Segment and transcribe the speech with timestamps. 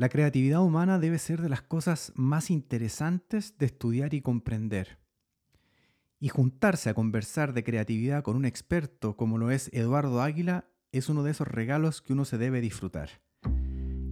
[0.00, 4.98] La creatividad humana debe ser de las cosas más interesantes de estudiar y comprender.
[6.18, 11.10] Y juntarse a conversar de creatividad con un experto como lo es Eduardo Águila es
[11.10, 13.10] uno de esos regalos que uno se debe disfrutar.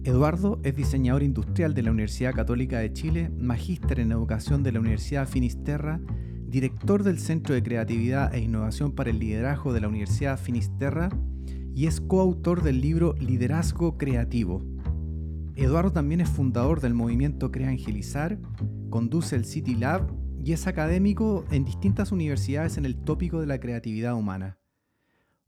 [0.03, 4.81] Eduardo es diseñador industrial de la Universidad Católica de Chile, magíster en educación de la
[4.81, 5.99] Universidad Finisterra,
[6.45, 11.09] director del Centro de Creatividad e Innovación para el Liderazgo de la Universidad Finisterra
[11.73, 14.63] y es coautor del libro Liderazgo Creativo
[15.61, 18.39] Eduardo también es fundador del movimiento Crea Angelizar,
[18.89, 20.09] conduce el City Lab
[20.41, 24.57] y es académico en distintas universidades en el tópico de la creatividad humana.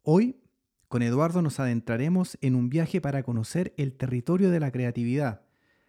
[0.02, 0.41] Hoy,
[0.89, 5.45] con Eduardo nos adentraremos en un viaje para conocer el territorio de la creatividad,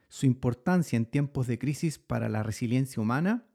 [0.08, 3.48] su importancia en tiempos de crisis para la resiliencia humana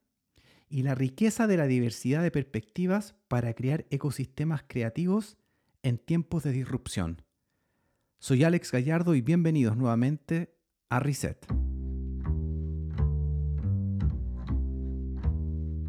[0.68, 5.38] y la riqueza de la diversidad de perspectivas para crear ecosistemas creativos
[5.82, 7.22] en tiempos de disrupción.
[8.20, 10.57] Soy Alex Gallardo y bienvenidos nuevamente
[10.90, 11.38] a Reset.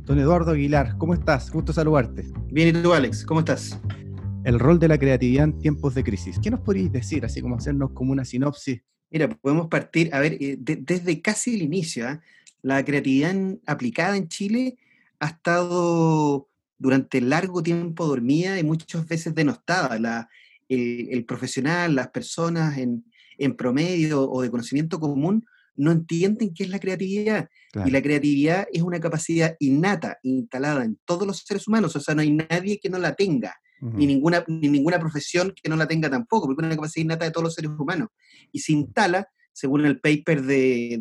[0.05, 1.51] Don Eduardo Aguilar, ¿cómo estás?
[1.51, 2.25] Gusto saludarte.
[2.51, 3.25] Bien, ¿y tú, Alex?
[3.25, 3.79] ¿Cómo estás?
[4.45, 6.39] El rol de la creatividad en tiempos de crisis.
[6.43, 8.81] ¿Qué nos podéis decir, así como hacernos como una sinopsis?
[9.11, 12.21] Mira, podemos partir, a ver, eh, desde casi el inicio, ¿ah?
[12.63, 13.35] la creatividad
[13.67, 14.79] aplicada en Chile
[15.21, 19.99] ha estado durante largo tiempo dormida y muchas veces denostada.
[19.99, 20.29] La,
[20.69, 23.05] el, profesional, las personas en,
[23.39, 25.45] en promedio o de conocimiento común
[25.79, 27.49] no entienden qué es la creatividad.
[27.87, 32.15] Y la creatividad es una capacidad innata, instalada en todos los seres humanos, o sea,
[32.15, 35.87] no hay nadie que no la tenga, ni, ninguna, ni ninguna profesión que no la
[35.87, 38.09] tenga tampoco, porque es una capacidad innata de todos los seres humanos.
[38.51, 41.01] Y se instala, según el paper de,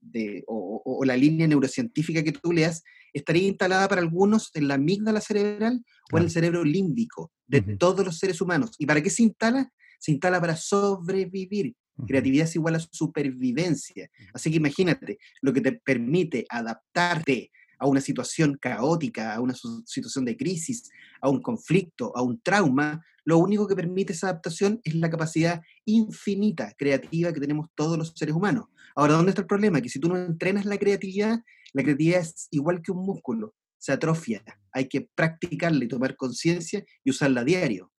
[0.00, 5.20] de, o, la línea neurocientífica que tú leas, estaría instalada para algunos en la amígdala
[5.20, 8.72] cerebral o en el cerebro límbico de todos los seres humanos.
[8.78, 9.72] ¿Y para qué se instala?
[9.98, 11.74] Se instala para sobrevivir.
[12.06, 14.08] Creatividad es igual a supervivencia.
[14.32, 20.24] Así que imagínate, lo que te permite adaptarte a una situación caótica, a una situación
[20.24, 20.90] de crisis,
[21.20, 25.60] a un conflicto, a un trauma, lo único que permite esa adaptación es la capacidad
[25.84, 28.66] infinita creativa que tenemos todos los seres humanos.
[28.94, 29.80] Ahora, ¿dónde está el problema?
[29.80, 31.40] Que si tú no entrenas la creatividad,
[31.72, 34.42] la creatividad es igual que un músculo, se atrofia.
[34.72, 37.92] Hay que practicarla y tomar conciencia y usarla a diario.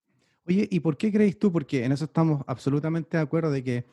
[0.48, 1.52] Oye, ¿y por qué crees tú?
[1.52, 3.84] Porque en eso estamos absolutamente de acuerdo de que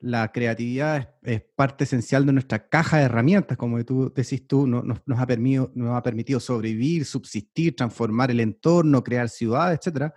[0.00, 4.98] la creatividad es, parte esencial de nuestra caja de herramientas, como tú decís tú, nos,
[5.16, 10.12] ha permitido, nos ha permitido sobrevivir, subsistir, transformar el entorno, crear ciudades, etc.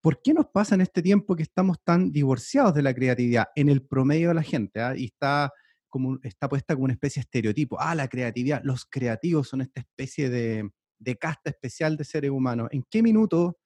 [0.00, 3.70] ¿Por qué nos pasa en este tiempo que estamos tan divorciados de la creatividad en
[3.70, 4.80] el promedio de la gente?
[4.80, 4.96] Ah?
[4.96, 5.52] Y está,
[5.88, 7.76] como, está puesta como una especie de estereotipo.
[7.80, 12.68] Ah, la creatividad, los creativos son esta especie de, de casta especial de seres humanos.
[12.70, 13.58] ¿En qué minuto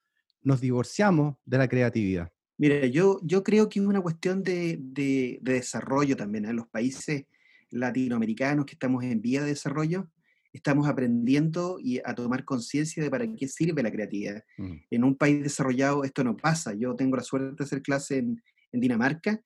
[0.42, 2.32] nos divorciamos de la creatividad?
[2.58, 4.78] Mira, yo, yo creo que es una cuestión de,
[5.42, 6.44] desarrollo también.
[6.44, 6.54] En ¿eh?
[6.54, 7.24] los países
[7.70, 10.08] latinoamericanos que estamos en vía de desarrollo,
[10.52, 14.44] estamos aprendiendo y a tomar conciencia de para qué sirve la creatividad.
[14.58, 14.74] Mm.
[14.90, 16.74] En un país desarrollado esto no pasa.
[16.74, 18.42] Yo tengo la suerte de hacer clase en,
[18.74, 19.38] Dinamarca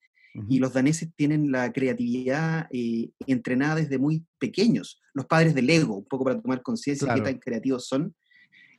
[0.49, 5.03] y los daneses tienen la creatividad eh, entrenada desde muy pequeños.
[5.15, 8.15] Los padres del ego, un poco para tomar conciencia de qué tan creativos son.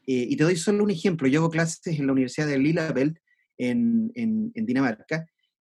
[0.08, 1.28] Eh, y te doy solo un ejemplo.
[1.28, 3.18] Yo hago clases en la Universidad de Lillabelt,
[3.58, 5.28] en, en, Dinamarca,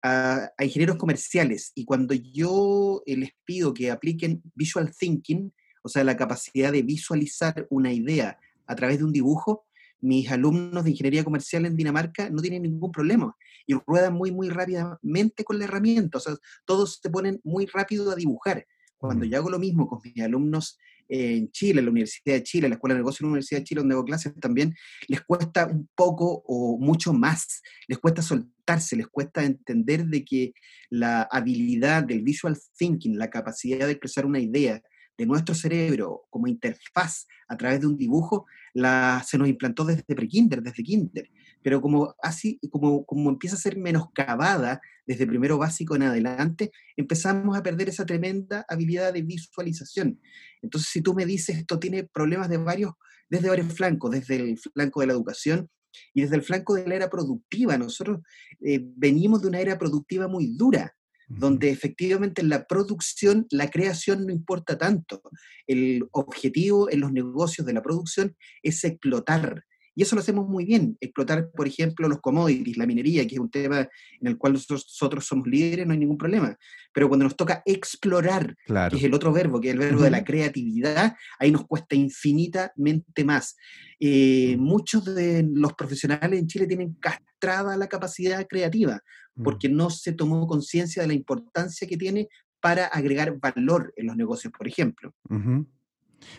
[0.02, 1.72] a, ingenieros comerciales.
[1.74, 5.52] Y cuando yo eh, les pido que apliquen visual thinking,
[5.82, 9.66] o sea, la capacidad de visualizar una idea a través de un dibujo,
[10.00, 13.34] mis alumnos de ingeniería comercial en Dinamarca no tienen ningún problema
[13.66, 16.18] y ruedan muy, muy rápidamente con la herramienta.
[16.18, 16.34] O sea,
[16.66, 18.66] todos se ponen muy rápido a dibujar.
[18.98, 20.78] Cuando yo hago lo mismo con mis alumnos
[21.08, 23.60] en Chile, en la Universidad de Chile, en la Escuela de Negocios de la Universidad
[23.60, 24.74] de Chile, donde hago clases también,
[25.06, 30.52] les cuesta un poco o mucho más, les cuesta soltarse, les cuesta entender de que
[30.90, 34.82] la habilidad del visual thinking, la capacidad de expresar una idea
[35.16, 40.14] de nuestro cerebro como interfaz a través de un dibujo, la, se nos implantó desde
[40.14, 41.28] prekinder, desde kinder
[41.62, 47.56] pero como así, como, como empieza a ser menoscabada desde primero básico en adelante, empezamos
[47.56, 50.20] a perder esa tremenda habilidad de visualización.
[50.62, 52.92] Entonces, si tú me dices, esto tiene problemas de varios,
[53.28, 55.68] desde varios flancos, desde el flanco de la educación
[56.14, 57.76] y desde el flanco de la era productiva.
[57.78, 58.20] Nosotros
[58.60, 60.94] eh, venimos de una era productiva muy dura,
[61.28, 65.22] donde efectivamente en la producción la creación no importa tanto.
[65.66, 69.64] El objetivo en los negocios de la producción es explotar,
[69.98, 70.96] Y eso lo hacemos muy bien.
[71.00, 75.24] Explotar, por ejemplo, los commodities, la minería, que es un tema en el cual nosotros
[75.24, 76.56] somos líderes, no hay ningún problema.
[76.92, 80.10] Pero cuando nos toca explorar, que es el otro verbo, que es el verbo de
[80.10, 83.56] la creatividad, ahí nos cuesta infinitamente más.
[83.98, 89.02] Eh, muchos de los profesionales en Chile tienen castrada la capacidad creativa,
[89.42, 92.28] porque no se tomó conciencia de la importancia que tiene
[92.60, 95.12] para agregar valor en los negocios, por ejemplo.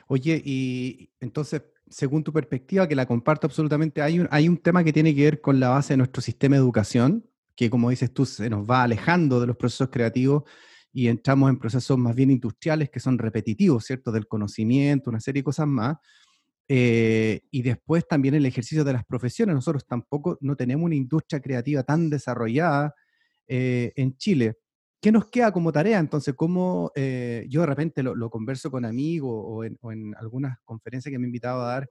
[0.08, 4.84] Oye, y entonces, según tu perspectiva, que la comparto absolutamente, hay un, hay un tema
[4.84, 7.26] que tiene que ver con la base de nuestro sistema de educación,
[7.56, 10.44] que como dices tú, se nos va alejando de los procesos creativos
[10.92, 14.12] y entramos en procesos más bien industriales que son repetitivos, ¿cierto?
[14.12, 15.98] Del conocimiento, una serie de cosas más.
[16.68, 19.56] Eh, y después también el ejercicio de las profesiones.
[19.56, 22.94] Nosotros tampoco no tenemos una industria creativa tan desarrollada
[23.48, 24.58] eh, en Chile.
[25.02, 25.98] ¿Qué nos queda como tarea?
[26.00, 31.18] Entonces, ¿cómo eh, yo de repente lo, converso con amigos o en, algunas conferencias que
[31.18, 31.90] me he invitado a dar?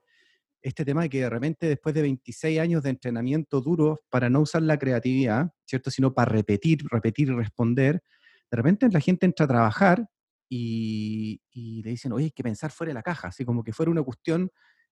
[0.61, 4.41] Este tema de que de repente después de 26 años de entrenamiento duro para no
[4.41, 5.91] usar la creatividad, ¿cierto?
[5.91, 8.03] Sino para repetir, repetir y responder,
[8.51, 10.07] de repente la gente entra a trabajar
[10.51, 13.91] y, le dicen, oye, hay que pensar fuera de la caja, así como que fuera
[13.91, 14.51] una cuestión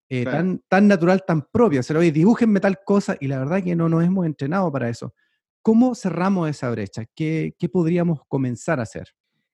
[0.08, 1.80] eh, tan, tan natural, tan propia.
[1.80, 4.88] O sea, oye, dibújenme tal cosa y la verdad que no nos hemos entrenado para
[4.88, 5.14] eso.
[5.66, 7.06] ¿Cómo cerramos esa brecha?
[7.12, 9.08] ¿Qué, podríamos comenzar a hacer?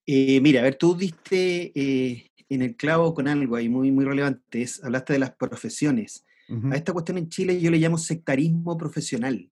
[0.05, 4.05] Eh, mira, a ver, tú diste eh, en el clavo con algo ahí muy, muy
[4.05, 6.26] relevante, hablaste de las profesiones.
[6.70, 9.50] A esta cuestión en Chile yo le llamo sectarismo profesional.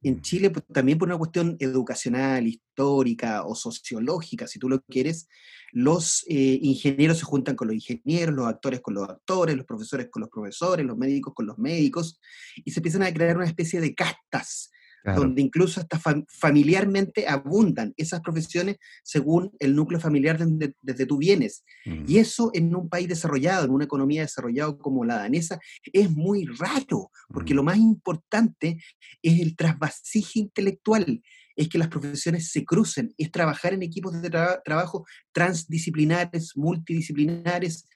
[0.00, 0.20] En mm.
[0.20, 5.26] Chile, pues, también por una cuestión educacional, histórica o sociológica, si tú lo quieres,
[5.72, 10.06] los eh, ingenieros se juntan con los ingenieros, los actores con los actores, los profesores
[10.08, 12.20] con los profesores, los médicos con los médicos,
[12.64, 14.70] y se empiezan a crear una especie de castas
[15.14, 21.64] donde incluso hasta familiarmente abundan esas profesiones según el núcleo familiar desde, desde tú vienes.
[21.84, 22.18] Y mm.
[22.18, 25.58] eso en un país desarrollado, en una economía desarrollada como la danesa,
[25.92, 27.56] es muy raro, porque mm.
[27.56, 28.78] lo más importante
[29.22, 31.22] es el trasvasije intelectual,
[31.54, 34.30] es que las profesiones se crucen, es trabajar en equipos de
[34.64, 37.88] trabajo transdisciplinares, multidisciplinares,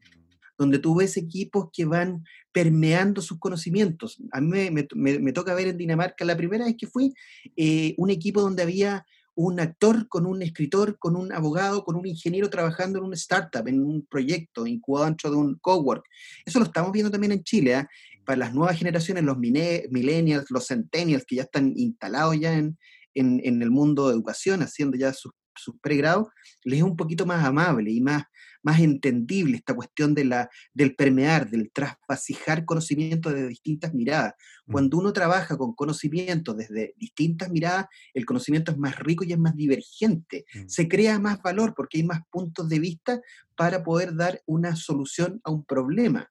[0.60, 2.22] donde tú ves equipos que van
[2.52, 4.18] permeando sus conocimientos.
[4.30, 7.14] A mí me, toca ver en Dinamarca, la primera vez que fui,
[7.56, 12.06] eh, un equipo donde había un actor con un escritor, con un abogado, con un
[12.06, 16.04] ingeniero trabajando en una startup, en un proyecto incubado dentro de un cowork.
[16.44, 17.76] Eso lo estamos viendo también en Chile.
[17.76, 17.88] ¿ah?
[18.26, 22.76] Para las nuevas generaciones, los millennials, los centennials, que ya están instalados ya en,
[23.14, 26.28] en, el mundo de educación, haciendo ya sus, sus pregrados,
[26.64, 28.24] les es un poquito más amable y más,
[28.62, 34.34] más entendible esta cuestión de la, del permear, del trasvasijar conocimiento desde distintas miradas.
[34.66, 34.72] Mm.
[34.72, 39.38] Cuando uno trabaja con conocimiento desde distintas miradas, el conocimiento es más rico y es
[39.38, 40.44] más divergente.
[40.54, 40.68] Mm.
[40.68, 43.20] Se crea más valor porque hay más puntos de vista
[43.56, 46.30] para poder dar una solución a un problema.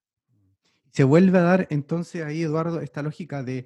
[0.92, 3.66] Se vuelve a dar entonces ahí, Eduardo, esta lógica de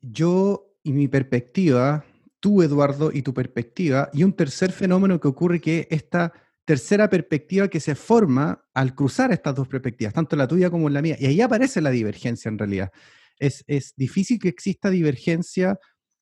[0.00, 2.04] yo y mi perspectiva,
[2.40, 6.32] tú, Eduardo, y tu perspectiva, y un tercer fenómeno que ocurre que esta
[6.72, 11.02] tercera perspectiva que se forma al cruzar estas dos perspectivas, tanto la tuya como la
[11.02, 11.18] mía.
[11.20, 12.90] Y ahí aparece la divergencia en realidad.
[13.38, 13.62] Es,
[13.94, 15.78] difícil que exista divergencia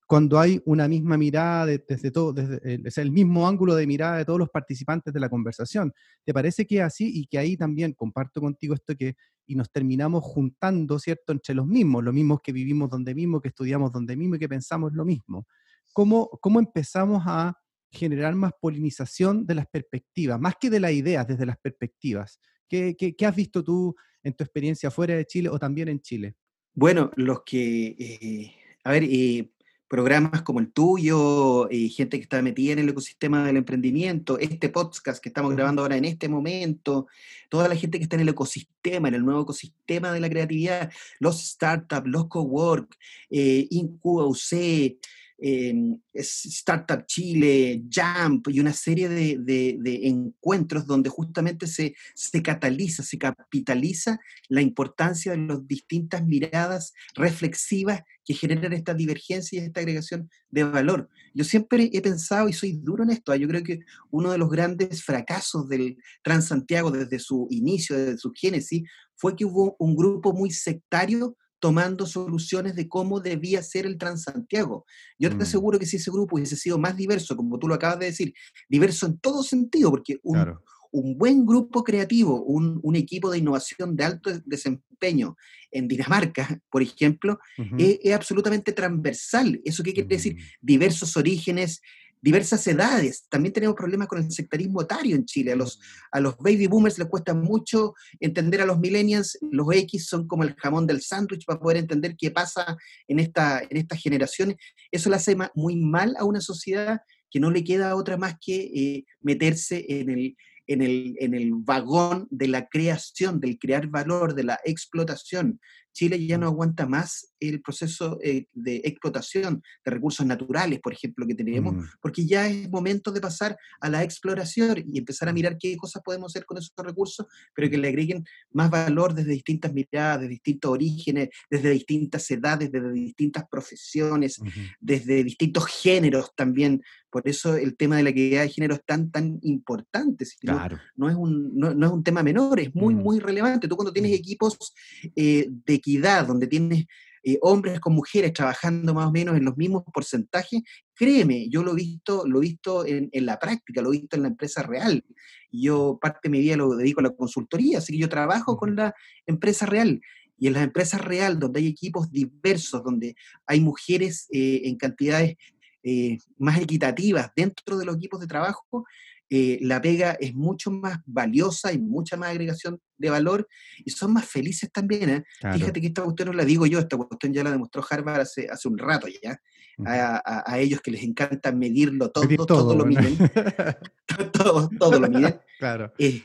[0.08, 4.24] cuando hay una misma mirada desde todo, desde es el mismo ángulo de mirada de
[4.24, 5.92] todos los participantes de la conversación.
[6.24, 9.14] ¿Te parece que es así y que ahí también comparto contigo esto que
[9.46, 13.50] y nos terminamos juntando, ¿cierto?, entre los mismos, los mismos que vivimos donde mismo, que
[13.50, 15.46] estudiamos donde mismo y que pensamos lo mismo.
[15.92, 17.56] ¿Cómo, cómo empezamos a
[17.90, 22.40] generar más polinización de las perspectivas, más que de las ideas, desde las perspectivas.
[22.68, 26.34] ¿Qué, has visto tú en tu experiencia fuera de Chile o también en Chile?
[26.72, 28.54] Bueno, los que, eh,
[28.84, 29.50] a ver, eh,
[29.90, 34.68] programas como el tuyo, eh, gente que está metida en el ecosistema del emprendimiento, este
[34.68, 37.08] podcast que estamos grabando ahora en este momento,
[37.48, 40.92] toda la gente que está en el ecosistema, en el nuevo ecosistema de la creatividad,
[41.18, 42.96] los startups, los cowork,
[43.30, 45.00] eh, IncubaUC,
[45.42, 53.16] Em, Startup Chile, Jump y una serie de, encuentros donde justamente se, se, cataliza, se
[53.16, 54.20] capitaliza
[54.50, 60.64] la importancia de las distintas miradas reflexivas que generan esta divergencia y esta agregación de
[60.64, 61.08] valor.
[61.32, 63.36] Yo siempre he pensado, y soy duro en esto, ¿ah?
[63.36, 63.80] yo creo que
[64.10, 68.82] uno de los grandes fracasos del Transantiago desde su inicio, desde su génesis,
[69.14, 74.86] fue que hubo un grupo muy sectario tomando soluciones de cómo debía ser el Transantiago.
[75.18, 75.42] Yo te mm.
[75.42, 78.34] aseguro que si ese grupo hubiese sido más diverso, como tú lo acabas de decir,
[78.68, 84.30] diverso en todo sentido, porque un, buen grupo creativo, un, equipo de innovación de alto
[84.44, 85.36] desempeño
[85.70, 87.38] en Dinamarca, por ejemplo,
[87.78, 89.60] es, absolutamente transversal.
[89.64, 90.34] ¿Eso qué quiere decir?
[90.34, 90.38] Mm.
[90.62, 91.82] Diversos orígenes,
[92.20, 93.26] diversas edades.
[93.28, 95.52] También tenemos problemas con el sectarismo etario en Chile.
[95.52, 95.80] A los,
[96.12, 99.38] a los baby boomers les cuesta mucho entender a los millennials.
[99.50, 102.76] Los X son como el jamón del sándwich para poder entender qué pasa
[103.08, 104.56] en, esta, en estas generaciones.
[104.90, 107.00] Eso le hace muy mal a una sociedad
[107.30, 110.36] que no le queda otra más que eh, meterse en el,
[110.66, 115.60] en el, en el vagón de la creación, del crear valor, de la explotación.
[115.92, 121.26] Chile ya no aguanta más el proceso eh, de explotación de recursos naturales, por ejemplo,
[121.26, 121.84] que tenemos, mm.
[122.00, 126.02] porque ya es momento de pasar a la exploración y empezar a mirar qué cosas
[126.02, 130.28] podemos hacer con esos recursos, pero que le agreguen más valor desde distintas miradas, de
[130.28, 134.40] distintos orígenes, desde distintas edades, desde distintas profesiones,
[134.78, 136.82] desde distintos géneros también.
[137.10, 140.24] Por eso el tema de la equidad de género es tan, tan importante.
[140.40, 140.78] Claro.
[140.94, 142.98] No, es un, no, es un tema menor, es muy, mm.
[142.98, 143.66] muy relevante.
[143.66, 144.14] Tú cuando tienes mm.
[144.14, 144.74] equipos
[145.16, 146.86] eh, de equidad, donde tienes
[147.22, 150.62] eh, hombres con mujeres trabajando más o menos en los mismos porcentajes,
[150.94, 154.22] créeme, yo lo he visto, lo he visto en, la práctica, lo he visto en
[154.22, 155.04] la empresa real.
[155.52, 158.74] Yo parte de mi vida lo dedico a la consultoría, así que yo trabajo con
[158.74, 158.94] la
[159.26, 160.00] empresa real.
[160.38, 163.14] Y en las empresas real, donde hay equipos diversos, donde
[163.46, 165.36] hay mujeres eh, en cantidades
[165.82, 168.86] eh, más equitativas dentro de los equipos de trabajo,
[169.32, 173.46] eh, la pega es mucho más valiosa y mucha más agregación de valor
[173.78, 175.08] y son más felices también.
[175.08, 175.24] ¿eh?
[175.52, 178.48] Fíjate que esta cuestión no la digo yo, esta cuestión ya la demostró Harvard hace,
[178.50, 179.40] hace un rato ya.
[179.86, 183.16] a, ellos que les encanta medirlo todo, todo, lo miden.
[184.32, 185.40] todo, todo, lo miden.
[185.58, 185.92] Claro.
[185.96, 186.22] Eh,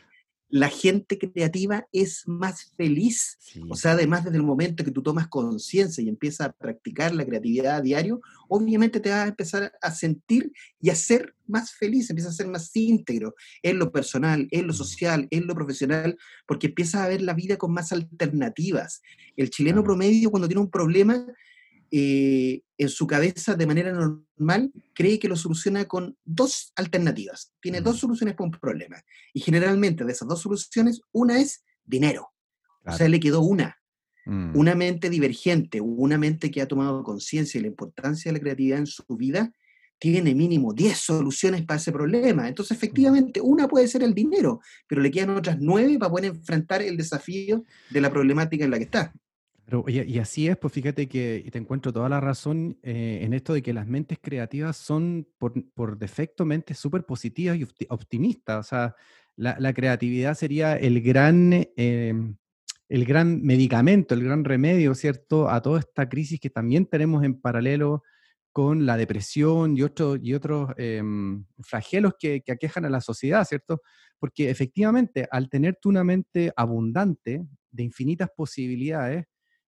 [0.49, 3.37] la gente creativa es más feliz.
[3.69, 7.25] O sea, además desde el momento que tú tomas conciencia y empiezas a practicar la
[7.25, 12.09] creatividad a diario, obviamente te vas a empezar a sentir y a ser más feliz,
[12.09, 14.77] empiezas a ser más íntegro en lo personal, en lo mm.
[14.77, 19.01] social, en lo profesional, porque empiezas a ver la vida con más alternativas.
[19.35, 21.25] El chileno promedio cuando tiene un problema
[21.91, 27.53] eh, en su cabeza de manera normal cree que lo soluciona con dos alternativas.
[27.61, 29.01] Tiene dos soluciones para un problema.
[29.33, 32.29] Y generalmente de esas dos soluciones, una es dinero.
[32.85, 33.77] O sea, le quedó una.
[34.25, 34.57] Mm.
[34.57, 38.79] Una mente divergente, una mente que ha tomado conciencia de la importancia de la creatividad
[38.79, 39.51] en su vida,
[39.97, 42.47] tiene mínimo 10 soluciones para ese problema.
[42.47, 46.81] Entonces, efectivamente, una puede ser el dinero, pero le quedan otras nueve para poder enfrentar
[46.81, 49.13] el desafío de la problemática en la que está
[49.87, 53.63] y, así es, pues fíjate que te encuentro toda la razón eh, en esto de
[53.63, 58.65] que las mentes creativas son por, defecto mentes súper positivas y optimistas.
[58.65, 58.95] O sea,
[59.35, 62.37] la, creatividad sería el gran, em,
[62.89, 67.41] el gran medicamento, el gran remedio, ¿cierto?, a toda esta crisis que también tenemos en
[67.41, 68.03] paralelo
[68.51, 73.43] con la depresión y, otro, y otros em, flagelos que, que aquejan a la sociedad,
[73.45, 73.81] ¿cierto?
[74.19, 79.25] Porque efectivamente, al tener tú una mente abundante de infinitas posibilidades,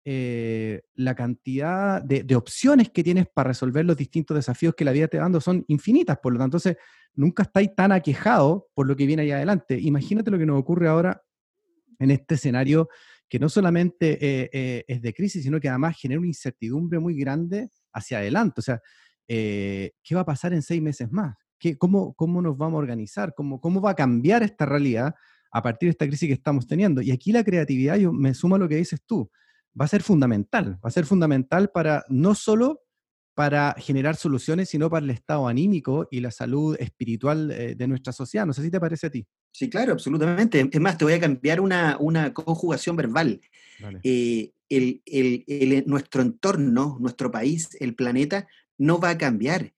[0.02, 5.08] eh, la cantidad de, opciones que tienes para resolver los distintos desafíos que la vida
[5.08, 6.76] te dando son infinitas, por lo tanto, entonces
[7.14, 9.78] nunca estáis tan aquejado por lo que viene allá adelante.
[9.78, 11.22] Imagínate lo que nos ocurre ahora
[11.98, 12.88] en este escenario
[13.28, 17.14] que no solamente eh, eh, es de crisis, sino que además genera una incertidumbre muy
[17.14, 18.60] grande hacia adelante.
[18.60, 18.80] O sea,
[19.28, 21.36] ¿qué va a pasar en seis meses más?
[21.58, 23.34] ¿Qué, cómo, ¿Cómo nos vamos a organizar?
[23.36, 25.14] ¿Cómo, ¿Cómo va a cambiar esta realidad
[25.52, 27.02] a partir de esta crisis que estamos teniendo?
[27.02, 29.30] Y aquí la creatividad, yo me sumo a lo que dices tú,
[29.78, 32.82] va a ser fundamental, va a ser fundamental para no solo
[33.34, 38.12] para generar soluciones, sino para el estado anímico y la salud espiritual eh, de nuestra
[38.12, 38.44] sociedad.
[38.44, 39.26] No sé si te parece a ti.
[39.52, 40.68] Sí, claro, absolutamente.
[40.70, 41.96] Es más, te voy a cambiar una,
[42.34, 43.40] conjugación verbal.
[44.02, 44.52] Eh,
[45.86, 48.46] nuestro entorno, nuestro país, el planeta,
[48.76, 49.72] no va a cambiar.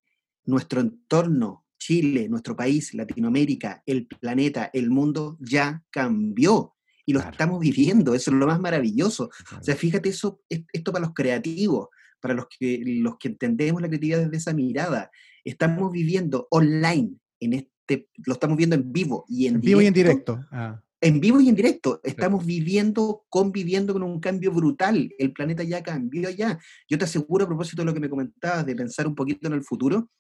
[0.45, 6.72] Nuestro entorno, Chile, nuestro país, Latinoamérica, el planeta, el mundo ya cambió
[7.05, 9.31] y lo estamos viviendo, eso es lo más maravilloso.
[9.59, 11.89] O sea, fíjate eso, esto para los creativos,
[12.21, 15.11] para los que, los que entendemos la creatividad desde esa mirada.
[15.45, 19.95] Estamos viviendo online, en este, lo estamos viendo en vivo y en, vivo y en
[19.95, 20.41] directo.
[20.53, 20.81] Ah.
[21.01, 25.13] En vivo y en directo, estamos viviendo, conviviendo con un cambio brutal.
[25.19, 26.61] El planeta ya cambió ya.
[26.89, 29.55] Yo te aseguro, a propósito de lo que me comentabas, de pensar un poquito en
[29.55, 30.11] el futuro,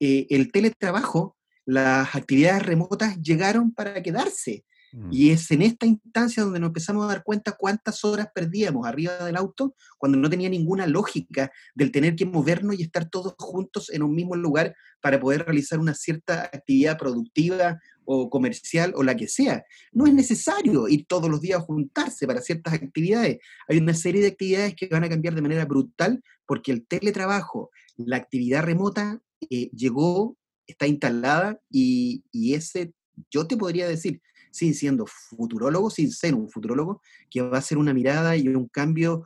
[0.00, 4.64] eh, el teletrabajo, las actividades remotas llegaron para quedarse.
[4.94, 5.08] Mm.
[5.10, 9.24] Y es en esta instancia donde nos empezamos a dar cuenta cuántas horas perdíamos arriba
[9.24, 13.90] del auto cuando no tenía ninguna lógica del tener que movernos y estar todos juntos
[13.90, 19.16] en un mismo lugar para poder realizar una cierta actividad productiva o comercial o la
[19.16, 19.64] que sea.
[19.90, 23.38] No es necesario ir todos los días a juntarse para ciertas actividades.
[23.66, 27.70] Hay una serie de actividades que van a cambiar de manera brutal porque el teletrabajo,
[27.96, 29.20] la actividad remota
[29.50, 30.36] eh, llegó,
[30.68, 32.92] está instalada y, y ese,
[33.28, 34.20] yo te podría decir,
[34.54, 38.68] sin siendo futurólogo, sin ser un futurólogo, que va a ser una mirada y un
[38.68, 39.24] cambio.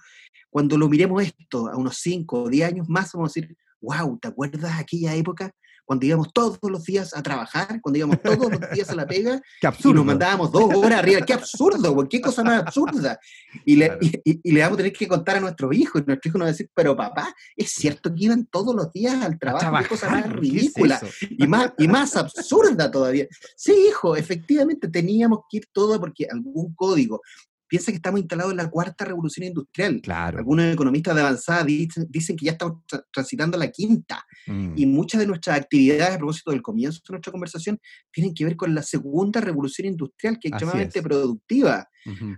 [0.51, 4.19] Cuando lo miremos esto a unos 5 o 10 años más, vamos a decir, wow,
[4.19, 5.55] ¿te acuerdas aquella época
[5.89, 9.41] cuando íbamos todos los días a trabajar, cuando íbamos todos los días a la pega,
[9.63, 9.91] Qué absurdo.
[9.91, 11.23] y nos mandábamos dos horas arriba.
[11.23, 11.93] ¡Qué absurdo!
[11.95, 13.19] güey, ¡Qué cosa más absurda!
[13.65, 14.01] Y le, Claro.
[14.03, 16.39] y, y- y le vamos a tener que contar a nuestros hijos, y nuestros hijos
[16.39, 19.79] nos van a decir, pero papá, ¿es cierto que iban todos los días al trabajo?
[19.83, 21.01] ¡Qué cosa más trabajar, ¿qué es ridícula!
[21.31, 23.27] y más, y más absurda todavía.
[23.57, 27.23] Sí, hijo, efectivamente teníamos que ir todo porque algún código.
[27.69, 30.01] Piensa que estamos instalados en la cuarta revolución industrial.
[30.03, 30.39] Claro.
[30.39, 34.25] Algunos economistas de avanzada dicen, dicen que ya estamos tra- transitando la quinta.
[34.47, 34.73] Mm.
[34.77, 37.79] Y muchas de nuestras actividades, a propósito del comienzo de nuestra conversación,
[38.11, 41.05] tienen que ver con la segunda revolución industrial, que es Así extremadamente es.
[41.05, 41.89] productiva.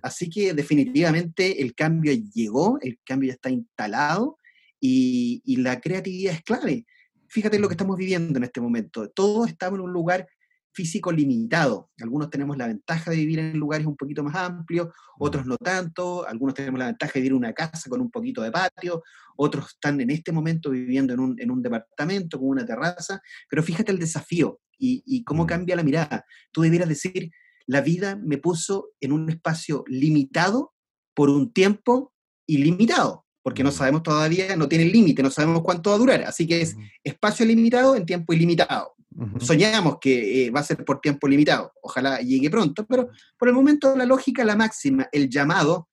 [0.02, 4.36] Así que definitivamente el cambio llegó, el cambio ya está instalado
[4.80, 6.86] y, y la creatividad es clave.
[7.28, 9.08] Fíjate lo que estamos viviendo en este momento.
[9.10, 10.26] Todos estamos en un lugar
[10.72, 11.90] físico limitado.
[12.00, 16.26] Algunos tenemos la ventaja de vivir en lugares un poquito más amplios, otros no tanto.
[16.26, 19.02] Algunos tenemos la ventaja de vivir en una casa con un poquito de patio,
[19.36, 23.20] otros están en este momento viviendo en un, en un departamento con una terraza.
[23.48, 25.46] Pero fíjate el desafío y, y cómo Mm.
[25.46, 26.24] cambia la mirada.
[26.52, 27.30] Tú debieras decir,
[27.66, 30.72] la vida me puso en un espacio limitado
[31.14, 32.12] por un tiempo
[32.46, 33.72] ilimitado, porque no Mm.
[33.72, 37.44] sabemos todavía, no tiene límite, no sabemos cuánto va a durar, así que es espacio
[37.46, 38.94] limitado en tiempo ilimitado.
[39.40, 43.54] Soñamos que eh, va a ser por tiempo limitado, ojalá llegue pronto, pero por el
[43.54, 45.88] momento la lógica, la máxima, el llamado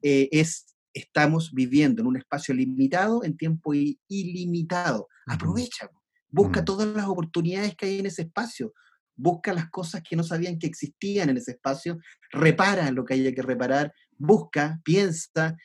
[0.00, 5.08] eh, es, estamos viviendo en un espacio limitado en tiempo ilimitado.
[5.26, 5.90] Aprovecha,
[6.28, 6.64] busca Mm.
[6.64, 8.72] todas las oportunidades que hay en ese espacio,
[9.16, 11.98] busca las cosas que no sabían que existían en ese espacio,
[12.30, 15.56] repara lo que haya que reparar, busca, piensa.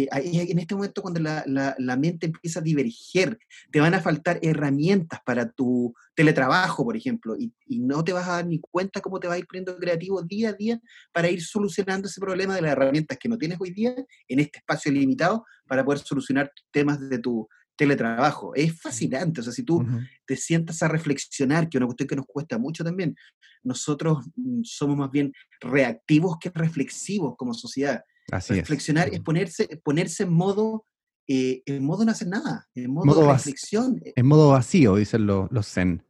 [0.00, 3.38] Eh, en este momento cuando la, la- la mente empieza a diverger,
[3.70, 8.26] te van a faltar herramientas para tu teletrabajo, por ejemplo, y, y no te vas
[8.28, 10.80] a dar ni cuenta cómo te vas a ir poniendo creativo día a día
[11.12, 13.94] para ir solucionando ese problema de las herramientas que no tienes hoy día
[14.28, 18.54] en este espacio limitado para poder solucionar temas de tu teletrabajo.
[18.54, 19.84] Es fascinante, o sea, si tú
[20.26, 23.14] te sientas a reflexionar, que es una cuestión que nos cuesta mucho también.
[23.62, 28.04] Nosotros mm, somos más bien reactivos que reflexivos como sociedad.
[28.30, 28.54] Así.
[28.54, 30.86] Reflexionar es ponerse, ponerse en modo,
[31.26, 34.00] eh, en modo no hacer nada, en modo, reflexión.
[34.04, 36.02] eh, En modo vacío, dicen los, los zen.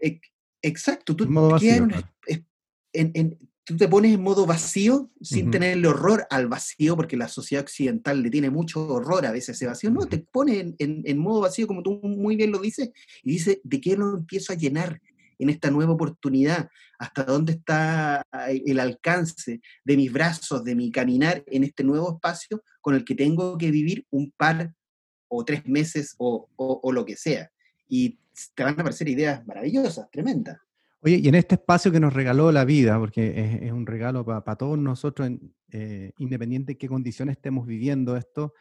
[0.00, 0.30] ex-
[0.62, 2.08] Exacto, tú, En modo vacío, claro.
[2.92, 5.50] en- en- tú te pones en modo vacío sin Ujú.
[5.52, 9.52] tenerle horror al vacío, porque la sociedad occidental le tiene mucho horror a veces a
[9.52, 9.90] ese vacío.
[9.90, 12.90] No, te pones en, en- en modo vacío, como tú muy bien lo dices,
[13.22, 15.00] y dices, ¿de qué lo empiezo a llenar
[15.38, 16.68] en esta nueva oportunidad?
[16.98, 22.14] ¿Hasta dónde está eh, el alcance de mis brazos, de mi caminar en este nuevo
[22.14, 24.74] espacio con el que tengo que vivir un par
[25.28, 27.50] o tres meses o, o- o lo que sea?
[27.88, 28.18] Y
[28.54, 30.58] te van a aparecer ideas maravillosas, tremendas.
[31.00, 34.24] Oye, y en este espacio que nos regaló la vida, porque es, es un regalo
[34.24, 38.54] para todos nosotros, en- eh, independiente de qué condiciones estemos viviendo esto,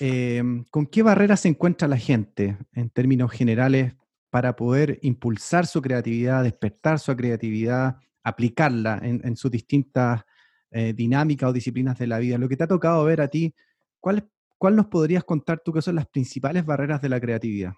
[0.00, 3.94] eh, ¿con qué barreras se encuentra la gente en términos generales
[4.30, 10.22] para poder impulsar su creatividad, despertar su creatividad, aplicarla en, en sus distintas
[10.70, 12.38] eh, dinámicas o disciplinas de la vida?
[12.38, 13.54] Lo que te ha tocado ver a ti,
[14.00, 17.72] ¿cuál, ¿cuál nos podrías contar tú que son las principales barreras de la creatividad?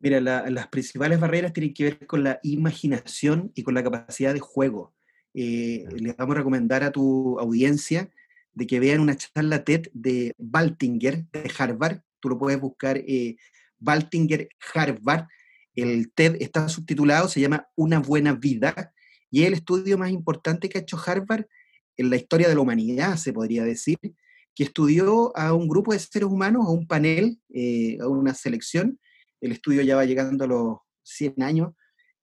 [0.00, 4.34] Mira, la- las principales barreras tienen que ver con la imaginación y con la capacidad
[4.34, 4.92] de juego.
[5.32, 8.10] Eh, les vamos a recomendar a tu audiencia
[8.52, 12.00] de que vean una charla TED de Baltinger, de Harvard.
[12.20, 13.36] Tú lo puedes buscar, eh,
[13.84, 15.26] Baltinger Harvard.
[15.74, 18.92] El TED está subtitulado, se llama Una buena vida,
[19.30, 21.46] y es el estudio más importante que ha hecho Harvard
[21.96, 23.98] en la historia de la humanidad, se podría decir,
[24.54, 28.98] que estudió a un grupo de seres humanos, a un panel, eh, a una selección,
[29.40, 31.72] el estudio ya va llegando a los 100 años,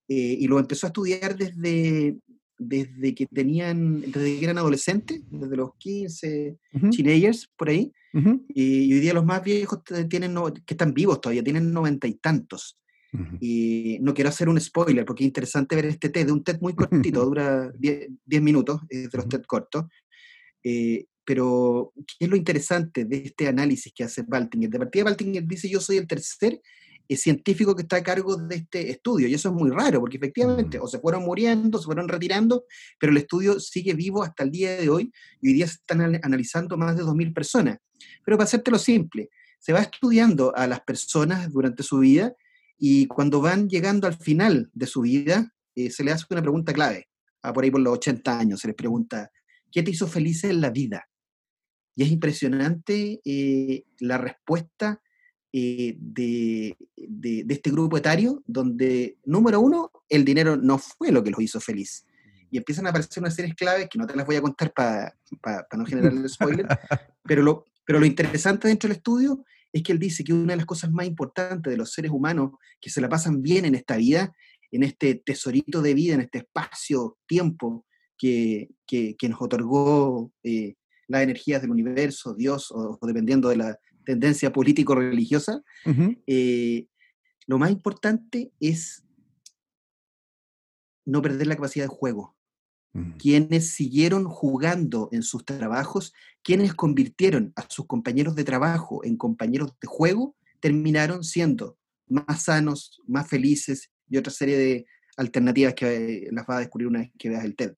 [0.08, 2.18] eh, y lo empezó a estudiar desde,
[2.62, 8.46] desde que tenían, desde que eran adolescentes, desde los 15, Ujú, teenagers, por ahí, ujú,
[8.50, 12.16] y, y hoy día los más viejos tienen, que están vivos todavía, tienen noventa y
[12.16, 12.78] tantos.
[13.14, 13.38] ujú.
[13.40, 16.76] Y no quiero hacer un spoiler, porque es interesante ver este TED, un TED muy
[16.76, 19.28] cortito, dura 10 10 minutos, es de los.
[19.28, 19.86] TED cortos.
[20.64, 24.70] Eh, pero, ¿qué es lo interesante de este análisis que hace Baltinger?
[24.70, 26.62] De partida, Baltinger dice: Yo soy el tercer
[27.18, 30.80] científico que está a cargo de este estudio, y eso es muy raro, porque efectivamente,
[30.80, 30.84] Mm.
[30.84, 32.66] o se fueron muriendo, se fueron retirando,
[33.00, 36.02] pero el estudio sigue vivo hasta el día de hoy, y hoy día se están
[36.02, 37.78] ana- analizando más de 2.000 personas.
[38.26, 42.34] Pero para hacértelo simple, se va estudiando a las personas durante su vida,
[42.78, 46.74] y cuando van llegando al final de su vida, eh, se les hace una pregunta
[46.74, 47.08] clave.
[47.44, 49.32] Ah, por ahí por los 80 años se les pregunta,
[49.72, 51.08] ¿qué te hizo feliz en la vida?
[51.96, 55.02] Y es impresionante eh, la respuesta
[55.54, 61.24] eh, de, de- de este grupo etario, donde, número uno, el dinero no fue lo
[61.24, 62.06] que los hizo feliz.
[62.50, 65.16] Y empiezan a aparecer unas series claves que no te las voy a contar para
[65.78, 66.68] no generar el spoiler,
[67.24, 70.58] pero lo, pero lo interesante dentro del estudio es que él dice que una de
[70.58, 73.96] las cosas más importantes de los seres humanos que se la pasan bien en esta
[73.96, 74.34] vida,
[74.70, 77.86] en este tesorito de vida, en este espacio-tiempo
[78.18, 78.70] que,
[79.30, 80.76] nos otorgó eh,
[81.08, 85.64] las energías del universo, Dios, o, dependiendo de la tendencia político-religiosa,
[86.28, 86.88] eh,
[87.48, 89.04] lo más importante es
[91.06, 92.36] no perder la capacidad de juego.
[93.18, 99.74] Quienes siguieron jugando en sus trabajos, quienes convirtieron a sus compañeros de trabajo en compañeros
[99.80, 104.86] de juego, terminaron siendo más sanos, más felices y otra serie de
[105.16, 107.76] alternativas que las va a descubrir una vez que veas el TED.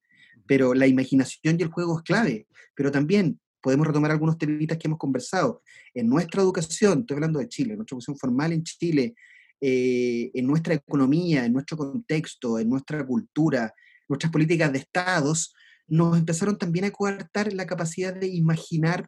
[0.47, 4.87] Pero la imaginación y el juego es clave, pero también podemos retomar algunos temitas que
[4.87, 5.63] hemos conversado.
[5.93, 9.15] En nuestra educación, estoy hablando de Chile, en nuestra educación formal en Chile,
[9.61, 13.73] eh, en nuestra economía, en nuestro contexto, en nuestra cultura,
[14.09, 15.55] nuestras políticas de estados,
[15.87, 19.07] nos empezaron también a coartar la capacidad de imaginar,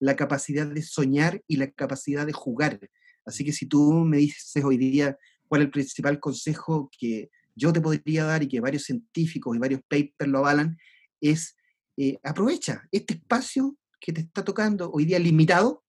[0.00, 2.80] la capacidad de soñar y la capacidad de jugar.
[3.24, 7.72] Así que si tú me dices hoy día cuál es el principal consejo que yo
[7.72, 10.76] te podría dar y que varios científicos y varios papers lo avalan,
[11.20, 11.56] es
[11.96, 15.84] eh, aprovecha este espacio que te está tocando hoy día limitado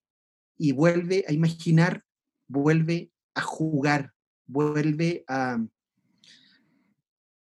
[0.56, 2.04] y vuelve a imaginar,
[2.46, 4.12] vuelve a jugar,
[4.46, 5.58] vuelve a,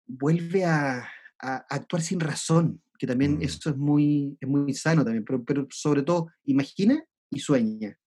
[0.08, 1.08] vuelve a,
[1.44, 3.42] actuar sin razón, que también mm.
[3.42, 7.98] eso es muy, es muy sano también, pero, pero sobre todo imagina y sueña.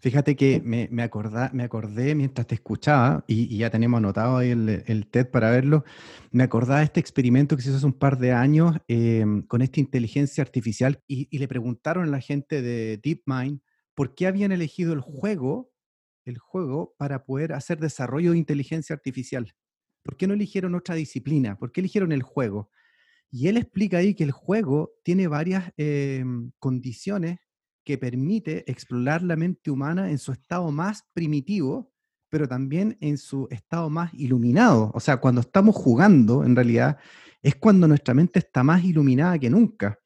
[0.00, 1.10] Fíjate que me, me,
[1.52, 5.84] me acordé mientras te escuchaba, y, ya tenemos anotado ahí el, TED para verlo,
[6.30, 9.62] me acordaba de este experimento que se hizo hace un par de años em, con
[9.62, 13.60] esta inteligencia artificial y, y, le preguntaron a la gente de DeepMind
[13.94, 15.70] por qué habían elegido el juego,
[16.24, 19.54] el juego para poder hacer desarrollo de inteligencia artificial.
[20.02, 21.56] ¿Por qué no eligieron otra disciplina?
[21.56, 22.70] ¿Por qué eligieron el juego?
[23.30, 27.38] Y él explica ahí que el juego tiene varias em, condiciones
[27.84, 31.92] que permite explorar la mente humana en su estado más primitivo,
[32.28, 34.90] pero también en su estado más iluminado.
[34.94, 36.98] O sea, cuando estamos jugando, en realidad,
[37.42, 39.98] es cuando nuestra mente está más iluminada que nunca.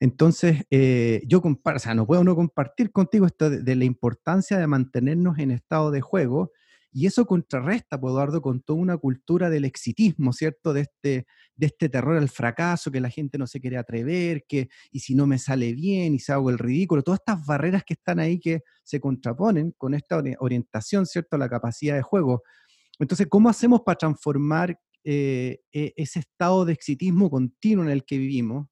[0.00, 4.66] Entonces, eh, yo o sea, no puedo no compartir contigo esto de, la importancia de
[4.66, 6.50] mantenernos en estado de juego
[6.94, 10.74] y eso contrarresta, pues, Eduardo, con toda una cultura del exitismo, ¿cierto?
[10.74, 11.26] De este,
[11.56, 15.14] de este terror al fracaso, que la gente no se quiere atrever, que y si
[15.14, 18.38] no me sale bien y se hago el ridículo, todas estas barreras que están ahí
[18.38, 21.36] que se contraponen con esta orientación, ¿cierto?
[21.36, 22.42] A la capacidad de juego.
[22.98, 28.18] Entonces, ¿cómo hacemos para transformar eh, e, ese estado de exitismo continuo en el que
[28.18, 28.68] vivimos?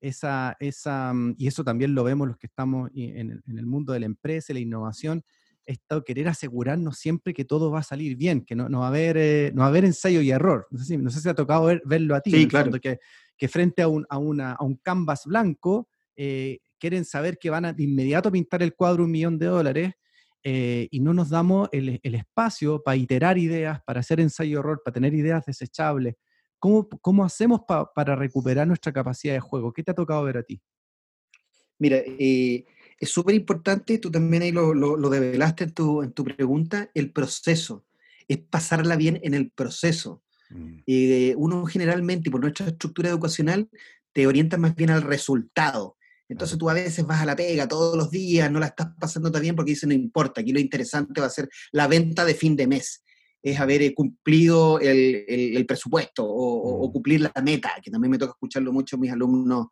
[0.00, 3.94] Esa, esa, y eso también lo vemos los que estamos en el, en el mundo
[3.94, 5.24] de la empresa, la innovación,
[5.66, 8.88] esto querer asegurarnos siempre que todo va a salir bien, que no, no, va, a
[8.88, 10.66] haber, eh, no va a haber ensayo y error.
[10.70, 12.70] No sé si, no sé si ha tocado verlo a ti, sí, claro.
[12.80, 12.98] que,
[13.36, 17.64] que, frente a un, a, una, a un canvas blanco eh, quieren saber que van
[17.64, 19.92] a de inmediato pintar el cuadro un millón de dólares
[20.42, 24.60] eh, y no nos damos el, el espacio para iterar ideas, para hacer ensayo y
[24.60, 26.14] error, para tener ideas desechables.
[26.58, 27.62] ¿Cómo, cómo hacemos
[27.94, 29.72] para recuperar nuestra capacidad de juego?
[29.72, 30.62] ¿Qué te ha tocado ver a ti?
[31.78, 32.64] Mira, eh,
[32.98, 37.10] es súper importante, tú también ahí lo, lo, develaste en tu, en tu, pregunta, el
[37.10, 37.84] proceso.
[38.28, 40.22] Es pasarla bien en el proceso.
[40.50, 40.78] Mm.
[40.86, 43.68] Eh, uno generalmente, por nuestra estructura educacional,
[44.12, 45.96] te orienta más bien al resultado.
[46.28, 49.30] Entonces tú a veces vas a la pega todos los días, no la estás pasando
[49.30, 52.34] tan bien porque dices, no importa, aquí lo interesante va a ser la venta de
[52.34, 53.02] fin de mes.
[53.42, 56.92] Es haber eh, cumplido el, el, presupuesto o, o, mm.
[56.92, 59.66] cumplir la meta, que también me toca escucharlo mucho a mis alumnos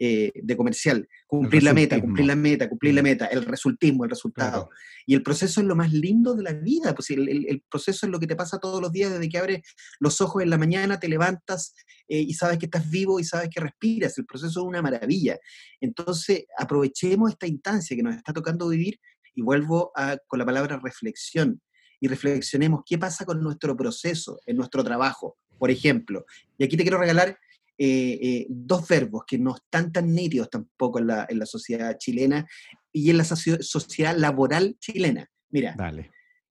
[0.00, 1.08] eh, de comercial.
[1.26, 4.70] Cumplir la meta, cumplir la meta, cumplir la meta, el resultismo, el resultado.
[5.06, 8.12] Y el proceso es lo más lindo de la vida, pues el, el, proceso es
[8.12, 9.62] lo que te pasa todos los días desde que abres
[9.98, 11.74] los ojos en la mañana, te levantas
[12.06, 14.16] eh, y sabes que estás vivo y sabes que respiras.
[14.18, 15.38] El proceso es una maravilla.
[15.80, 19.00] Entonces, aprovechemos esta instancia que nos está tocando vivir
[19.34, 21.60] y vuelvo a, con la palabra reflexión.
[22.00, 26.24] Y reflexionemos qué pasa con nuestro proceso, en nuestro trabajo, por ejemplo.
[26.56, 27.36] Y aquí te quiero regalar
[27.80, 31.96] eh, eh, dos verbos que no están tan nítidos tampoco en la, en la sociedad
[31.96, 32.44] chilena
[32.92, 35.30] y en la sociedad laboral chilena.
[35.50, 35.76] Mira,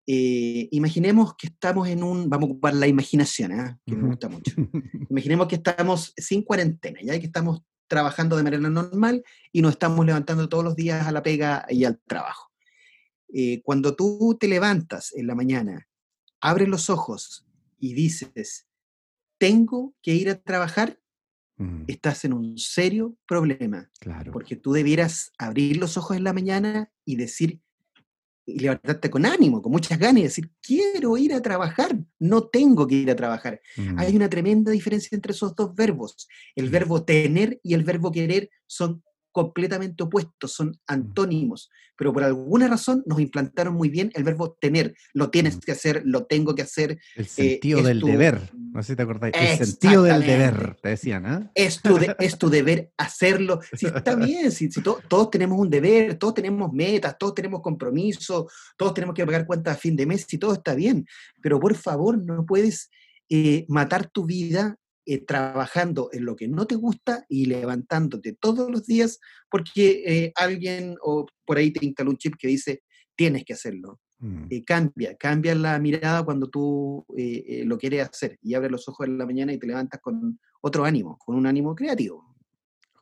[0.08, 4.54] eh, imaginemos que estamos en un, vamos a ocupar la imaginación, que me gusta mucho.
[5.10, 10.06] imaginemos que estamos sin cuarentena, ya que estamos trabajando de manera normal y nos estamos
[10.06, 12.54] levantando todos los días a la pega y al trabajo.
[13.64, 15.90] cuando tú te levantas en la mañana,
[16.40, 17.46] abres los ojos
[17.78, 18.66] y dices,
[19.38, 20.98] tengo que ir a trabajar,
[21.88, 23.90] estás en un serio problema.
[24.00, 24.32] Claro.
[24.32, 27.60] Porque tú debieras abrir los ojos en la mañana y decir,
[28.46, 32.88] y levantarte con ánimo, con muchas ganas y decir, quiero ir a trabajar, no tengo
[32.88, 33.60] que ir a trabajar.
[33.98, 36.28] Hay una tremenda diferencia entre esos dos verbos.
[36.56, 39.04] El verbo tener y el verbo querer son
[39.38, 44.96] completamente opuestos, son antónimos, pero por alguna razón nos implantaron muy bien el verbo tener.
[45.14, 46.98] Lo tienes que hacer, lo tengo que hacer.
[47.16, 49.36] El eh, sentido del deber, no sé si te acordáis.
[49.38, 51.52] El sentido del deber, te decían, ¿ah?
[51.54, 53.60] Es, tu es tu deber hacerlo.
[53.74, 54.70] Si está bien, si,
[55.08, 59.78] todos tenemos un deber, todos tenemos metas, todos tenemos compromisos, todos tenemos que pagar cuentas
[59.78, 61.06] a fin de mes, y todo está bien,
[61.44, 62.90] pero por favor no puedes
[63.30, 64.78] eh, matar tu vida
[65.10, 70.34] eh, trabajando en lo que no te gusta y levantándote todos los días porque eh,
[70.36, 72.84] alguien o por ahí te instala un chip que dice
[73.16, 74.00] tienes que hacerlo.
[74.20, 74.48] Mm.
[74.66, 79.28] cambia, cambia la mirada cuando tú lo quieres hacer y abres los ojos en la
[79.28, 82.36] mañana y te levantas con otro ánimo, con un ánimo creativo.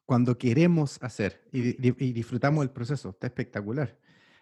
[0.06, 1.72] Cuando queremos hacer y,
[2.12, 3.98] disfrutamos el proceso, está espectacular.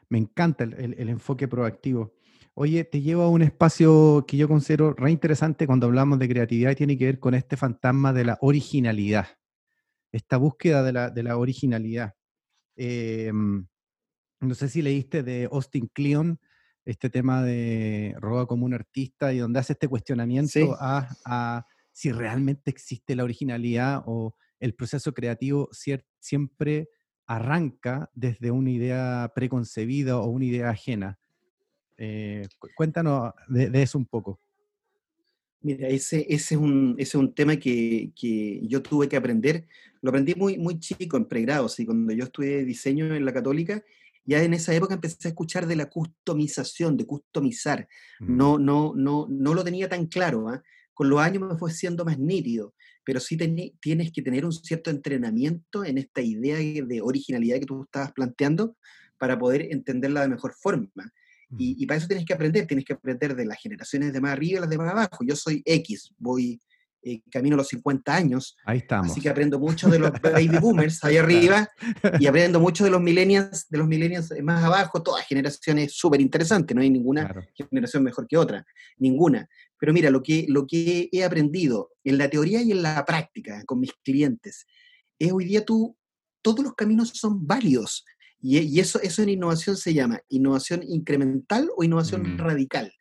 [0.10, 2.16] Me encanta el enfoque proactivo.
[2.56, 6.72] Oye, te llevo a un espacio que yo considero re interesante cuando hablamos de creatividad
[6.72, 9.28] y tiene que ver con este fantasma de la originalidad,
[10.12, 12.14] esta búsqueda de la, originalidad.
[12.76, 13.66] Em,
[14.40, 16.40] no sé si leíste de Austin Kleon
[16.86, 22.70] este tema de roba como un artista y donde hace este cuestionamiento a, si realmente
[22.70, 25.70] existe la originalidad o el proceso creativo
[26.20, 26.90] siempre
[27.26, 31.18] arranca desde una idea preconcebida o una idea ajena.
[31.98, 34.40] Eh, cuéntanos de, eso un poco.
[35.62, 39.66] Mira, ese, ese, es, un, ese es un tema que, que, yo tuve que aprender.
[40.02, 41.70] Lo aprendí muy, muy chico, en pregrado.
[41.70, 41.86] ¿sí?
[41.86, 43.84] Cuando yo estudié diseño en la católica,
[44.26, 47.88] ya en esa época empecé a escuchar de la customización, de customizar.
[48.20, 48.38] Mm.
[48.38, 50.50] No, no, no, no lo tenía tan claro.
[50.50, 50.62] ¿ah?
[50.94, 54.90] Con los años me fue siendo más nítido, pero sí tienes que tener un cierto
[54.90, 58.78] entrenamiento en esta idea de originalidad que tú estabas planteando
[59.18, 60.90] para poder entenderla de mejor forma.
[61.58, 64.58] Y, para eso tienes que aprender, tienes que aprender de las generaciones de más arriba
[64.58, 65.20] y las de más abajo.
[65.26, 66.60] Yo soy X, voy
[67.04, 68.56] eh, camino a los 50 años.
[68.66, 69.12] Ahí estamos.
[69.12, 71.68] Así que aprendo mucho de los baby boomers ahí arriba
[72.20, 75.04] y aprendo mucho de los millennials, de los millennials más abajo.
[75.04, 77.34] Todas generaciones súper interesantes, no hay ninguna
[77.70, 78.66] generación mejor que otra,
[78.98, 79.48] ninguna.
[79.78, 83.64] Pero mira, lo que, lo que he aprendido en la teoría y en la práctica
[83.66, 84.66] con mis clientes
[85.20, 85.98] es hoy día tú,
[86.42, 88.06] todos los caminos son válidos.
[88.46, 92.38] Y, eso, eso en innovación se llama innovación incremental o innovación mm.
[92.38, 92.94] radical.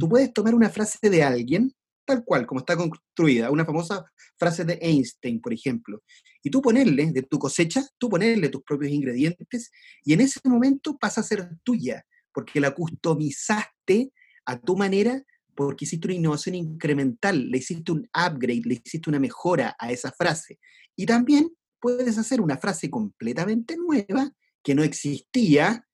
[0.00, 1.70] Tú puedes tomar una frase de alguien,
[2.06, 4.06] tal cual, como está construida, una famosa
[4.38, 6.02] frase de Einstein, por ejemplo,
[6.42, 9.70] y tú ponerle de tu cosecha, tú ponerle tus propios ingredientes,
[10.02, 14.12] y en ese momento pasa a ser tuya, porque la customizaste
[14.46, 15.22] a tu manera,
[15.54, 20.10] porque hiciste una innovación incremental, le hiciste un upgrade, le hiciste una mejora a esa
[20.10, 20.58] frase.
[20.96, 24.32] Y también puedes hacer una frase completamente nueva
[24.66, 25.86] que no existía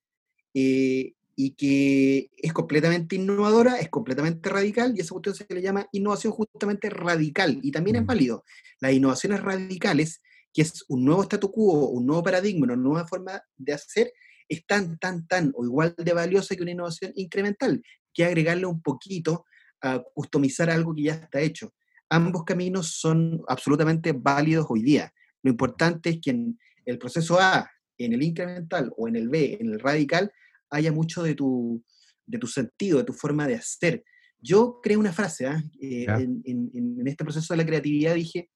[0.55, 5.87] eh, y que es completamente innovadora, es completamente radical, y esa cuestión se le llama
[5.91, 8.43] innovación justamente radical, y también es válido.
[8.79, 13.43] Las innovaciones radicales, que es un nuevo statu quo, un nuevo paradigma, una nueva forma
[13.57, 14.11] de hacer,
[14.49, 17.79] es tan, tan, tan o igual de valiosa que una innovación incremental,
[18.11, 19.45] que agregarle un poquito
[19.83, 21.75] a customizar algo que ya está hecho.
[22.09, 25.13] Ambos caminos son absolutamente válidos hoy día.
[25.43, 29.57] Lo importante es que en el proceso A en el incremental o en el B,
[29.59, 30.31] en el radical,
[30.69, 31.83] haya mucho de tu,
[32.25, 34.03] de tu sentido, de tu forma de hacer.
[34.39, 35.63] Yo creé una frase, ¿ah?
[35.79, 38.49] eh, en, este proceso de la creatividad dije,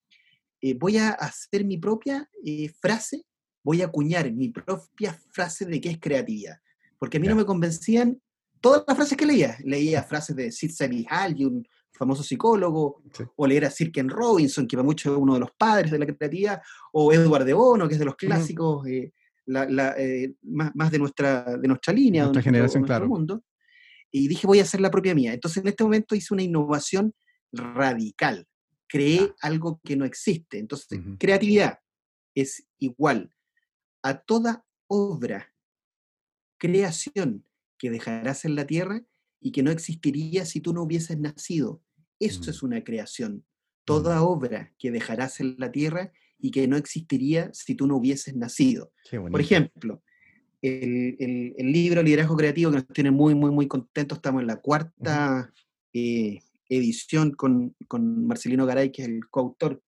[0.61, 3.23] eh, voy a hacer mi propia eh, frase,
[3.63, 6.57] voy a acuñar mi propia frase de qué es creatividad.
[6.99, 8.19] Porque a mí no me convencían
[8.59, 9.57] todas las frases que leía.
[9.63, 10.71] Leía frases de Sid
[11.09, 13.03] Hall, un famoso psicólogo,
[13.35, 16.05] o leer a Sir Ken Robinson, que va mucho uno de los padres de la
[16.05, 18.83] creatividad, o Edward de Bono, que es de los clásicos
[19.47, 23.07] la, eh, más, de, nuestra, de nuestra línea, nuestra de nuestro, generación, claro.
[23.07, 23.43] mundo.
[24.11, 25.33] Y dije, voy a hacer la propia mía.
[25.33, 27.13] Entonces, en este momento hice una innovación
[27.51, 28.47] radical.
[28.87, 30.59] Creé algo que no existe.
[30.59, 31.79] Entonces, creatividad
[32.35, 33.31] es igual
[34.03, 35.53] a toda obra,
[36.57, 37.45] creación
[37.77, 39.03] que dejarás en la tierra
[39.41, 41.83] y que no existiría si tú no hubieses nacido.
[42.19, 42.65] Esto es mm.
[42.65, 43.45] una creación.
[43.85, 44.23] Toda mm.
[44.23, 48.91] obra que dejarás en la tierra y que no existiría si tú no hubieses nacido.
[49.31, 50.01] Por ejemplo,
[50.61, 55.51] el, libro Liderazgo Creativo que nos tiene muy, muy, muy contentos, estamos en la cuarta
[55.93, 59.81] eh, edición con, Marcelino Garay, que es el coautor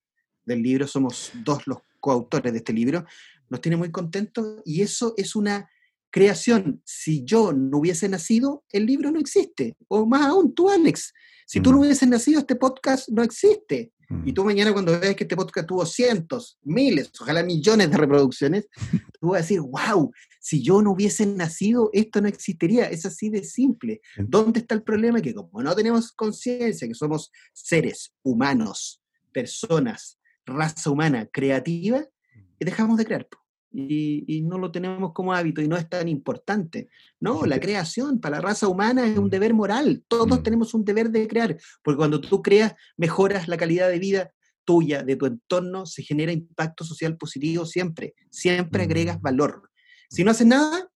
[0.46, 3.06] del libro, somos dos los coautores de este libro,
[3.50, 5.70] nos tiene muy contentos y eso es una
[6.10, 6.82] creación.
[6.86, 9.76] Si yo no hubiese nacido, el libro no existe.
[9.88, 11.13] O más aún, tú, Alex,
[11.45, 11.80] si tú no mm.
[11.82, 13.91] hubieses nacido, este podcast no existe.
[14.26, 14.34] Y mm.
[14.34, 18.67] tú mañana cuando veas que este podcast tuvo cientos, miles, ojalá millones de reproducciones,
[19.19, 22.86] tú vas a decir, wow, si yo no hubiese nacido, esto no existiría.
[22.86, 24.02] Es así de simple.
[24.17, 25.22] ¿Dónde está el problema?
[25.22, 32.41] Que como no tenemos conciencia, que somos seres humanos, personas, raza humana, creativa, mm.
[32.60, 33.28] dejamos de crear.
[33.72, 36.90] Y, no lo tenemos como hábito y no es tan importante.
[37.20, 39.30] No, la creación para la raza humana es un mm.
[39.30, 40.04] deber moral.
[40.08, 40.44] Todos mm.
[40.44, 44.34] tenemos un deber de crear, porque cuando tú creas, mejoras la calidad de vida
[44.66, 48.16] tuya, de tu entorno, se genera impacto social positivo siempre.
[48.30, 49.22] Siempre agregas mm.
[49.22, 49.70] valor.
[50.10, 50.90] Si no haces nada,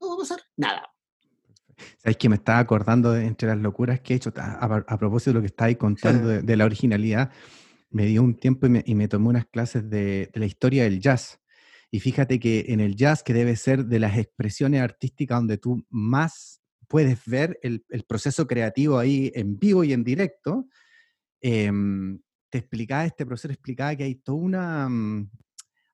[0.00, 0.94] no va a pasar nada.
[1.98, 5.34] Sabes que me estaba acordando de, entre las locuras que he hecho, a, propósito de
[5.34, 7.30] lo que estáis contando de, la originalidad,
[7.90, 11.40] me dio un tiempo y me, tomé unas clases de, la historia del jazz.
[11.94, 15.86] Y fíjate que en el jazz, que debe ser de las expresiones artísticas donde tú
[15.90, 20.66] más puedes ver el, proceso creativo ahí en vivo y en directo,
[21.40, 25.30] em, te explicaba, este profesor explicaba que hay toda una, mm,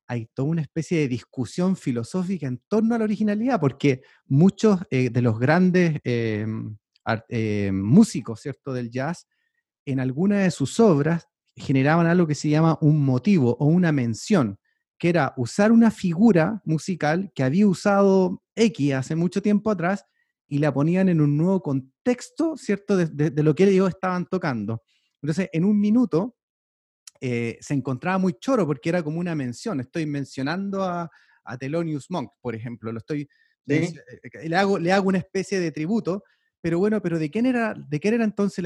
[0.07, 5.11] hay toda una especie de discusión filosófica en torno a la originalidad, porque muchos eh,
[5.11, 6.77] de los grandes em,
[7.29, 9.27] em, músicos, ¿cierto?, del jazz,
[9.85, 14.57] en alguna de sus obras generaban algo que se llama un motivo o una mención
[15.01, 20.05] que era usar una figura musical que había usado X hace mucho tiempo atrás
[20.47, 24.83] y la ponían en un nuevo contexto, ¿cierto?, de, lo que ellos estaban tocando.
[25.19, 26.37] Entonces, en un minuto
[27.19, 29.79] eh, se encontraba muy choro porque era como una mención.
[29.79, 31.09] Estoy mencionando a,
[31.45, 33.27] a Thelonious Monk, por ejemplo, lo estoy,
[33.69, 33.91] eh,
[34.33, 36.23] eh, le, hago, le hago una especie de tributo,
[36.61, 38.63] pero bueno, pero ¿de quién era, de quién era entonces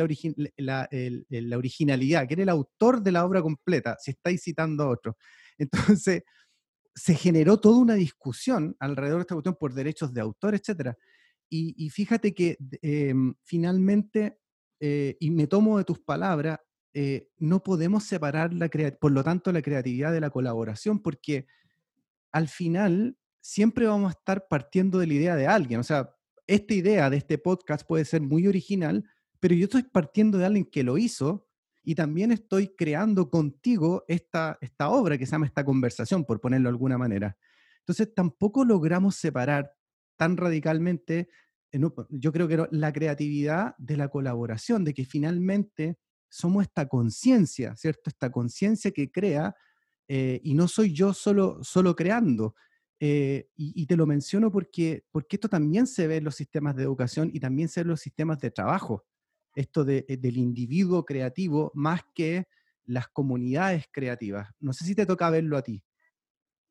[0.57, 0.89] la,
[1.29, 2.27] la originalidad?
[2.27, 3.95] ¿Quién era el autor de la obra completa?
[4.01, 5.15] Si estáis citando a otro.
[5.57, 6.23] Entonces,
[6.95, 10.93] se generó toda una discusión alrededor de esta cuestión por derechos de autor, etc.
[11.49, 14.39] Y, fíjate que em, finalmente,
[14.79, 16.59] eh, y me tomo de tus palabras,
[16.93, 21.45] eh, no podemos separar, la por lo tanto, la creatividad de la colaboración, porque
[22.31, 25.79] al final siempre vamos a estar partiendo de la idea de alguien.
[25.79, 26.15] O sea,
[26.47, 29.03] esta idea de este podcast puede ser muy original,
[29.39, 31.47] pero yo estoy partiendo de alguien que lo hizo
[31.85, 36.67] y también estoy creando contigo esta, esta obra que se llama esta conversación, por ponerlo
[36.69, 37.37] de alguna manera.
[37.79, 39.71] Entonces tampoco logramos separar
[40.17, 41.29] tan radicalmente,
[42.09, 45.97] yo creo que la creatividad de la colaboración, de que finalmente
[46.29, 48.09] somos esta conciencia, ¿cierto?
[48.09, 49.55] Esta conciencia que crea
[50.07, 52.55] eh, y no soy yo solo, solo creando.
[52.99, 56.77] Eh, y, y, te lo menciono porque, porque esto también se ve en los sistemas
[56.77, 59.03] de educación y también se ve en los sistemas de trabajo
[59.55, 62.47] esto eh, del individuo creativo más que
[62.85, 64.49] las comunidades creativas.
[64.59, 65.83] No sé si te toca verlo a ti.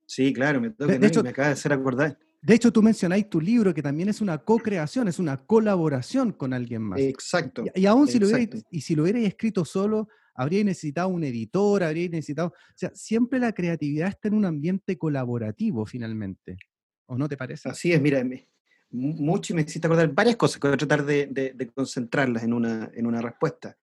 [0.06, 2.18] Sí, claro, me toca, de, hecho, me acaba de hacer acordar.
[2.42, 6.52] De hecho, tú mencionáis tu libro que también es una co-creación, es una colaboración con
[6.52, 7.00] alguien más.
[7.00, 7.64] Exacto.
[7.74, 11.82] Y, aún si lo, hubierais, y si lo hubierais escrito solo, habríais necesitado un editor,
[11.82, 12.48] habríais necesitado...
[12.48, 16.58] O sea, siempre la creatividad está en un ambiente colaborativo finalmente.
[17.06, 17.70] ¿O no te parece?
[17.70, 18.22] Así es, mira,
[18.94, 22.90] mucho y me hiciste acordar varias cosas que voy a tratar de, concentrarlas en una,
[22.94, 23.76] en una respuesta.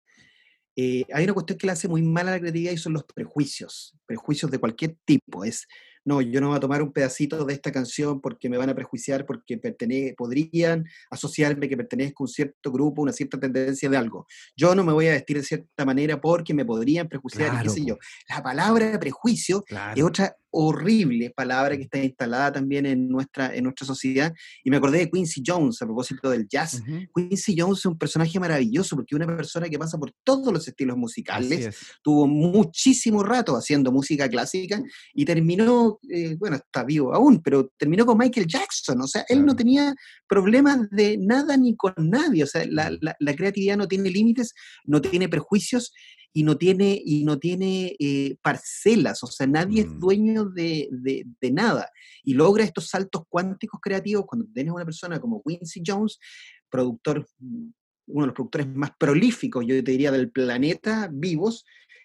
[0.77, 3.05] Eh, hay una cuestión que le hace muy mal a la creatividad y son los
[3.05, 5.45] prejuicios, prejuicios de cualquier tipo.
[5.45, 5.67] Es,
[6.05, 8.75] no, yo no voy a tomar un pedacito de esta canción porque me van a
[8.75, 9.61] prejuiciar, porque
[10.17, 14.27] podrían asociarme que pertenezco a un cierto grupo, una cierta tendencia de algo.
[14.57, 17.85] Yo no me voy a vestir de cierta manera porque me podrían prejuiciar, qué sé
[17.85, 17.99] yo.
[18.29, 23.87] La palabra prejuicio es otra horrible palabra que está instalada también en nuestra, en nuestra
[23.87, 24.33] sociedad.
[24.65, 26.83] Y me acordé de Quincy Jones a propósito del jazz.
[27.15, 30.67] Quincy Jones es un personaje maravilloso porque es una persona que pasa por todos los
[30.67, 31.77] estilos musicales.
[32.03, 34.83] Tuvo muchísimo rato haciendo música clásica
[35.15, 39.01] y terminó, eh, bueno, está vivo aún, pero terminó con Michael Jackson.
[39.01, 39.95] O sea, él no tenía
[40.29, 42.45] problemas de nada ni con nadie.
[42.45, 45.93] O sea, la, la, la creatividad no tiene límites, no tiene prejuicios
[46.33, 49.99] y no tiene, y no tiene eh, parcelas, o sea, nadie es mm.
[49.99, 51.91] dueño de, de, nada.
[52.23, 56.19] Y logra estos saltos cuánticos creativos cuando tienes una persona como Quincy Jones,
[56.69, 61.65] productor, uno de los productores más prolíficos, yo te diría, del planeta vivos,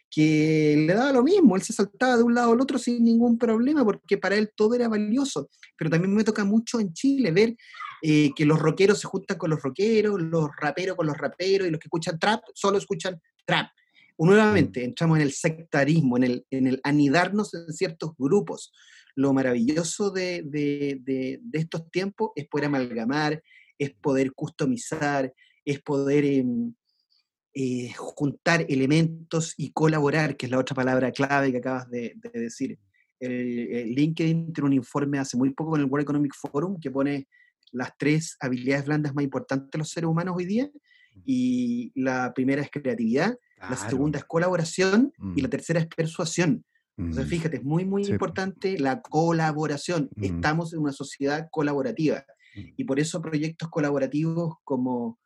[0.10, 3.38] que le daba lo mismo, él se saltaba de un lado al otro sin ningún
[3.38, 5.50] problema, porque para él todo era valioso.
[5.78, 7.56] Pero también me toca mucho en Chile ver
[8.02, 11.72] eh, que los rockeros se juntan con los rockeros, los raperos con los raperos, y
[11.72, 13.68] los que escuchan trap solo escuchan trap
[14.18, 14.84] nuevamente mm.
[14.84, 18.72] entramos en el sectarismo, en el, en el anidarnos en ciertos grupos.
[19.16, 23.42] Lo maravilloso de, de, estos tiempos es poder amalgamar,
[23.78, 26.74] es poder customizar, es poder em,
[27.54, 32.78] eh, juntar elementos y colaborar, que es la otra palabra clave que acabas de, decir.
[33.18, 37.30] El, LinkedIn tiene un informe hace muy poco en el World Economic Forum que pone
[37.72, 40.70] las tres habilidades blandas más importantes de los seres humanos hoy día.
[41.24, 45.52] Y la primera es creatividad, la segunda es colaboración y la mm.
[45.52, 46.64] tercera es persuasión.
[46.98, 47.30] Entonces, mm.
[47.30, 50.10] fíjate, es muy, muy importante la colaboración.
[50.16, 50.24] Mm.
[50.24, 52.26] Estamos en una sociedad colaborativa
[52.56, 55.20] y por eso proyectos colaborativos como,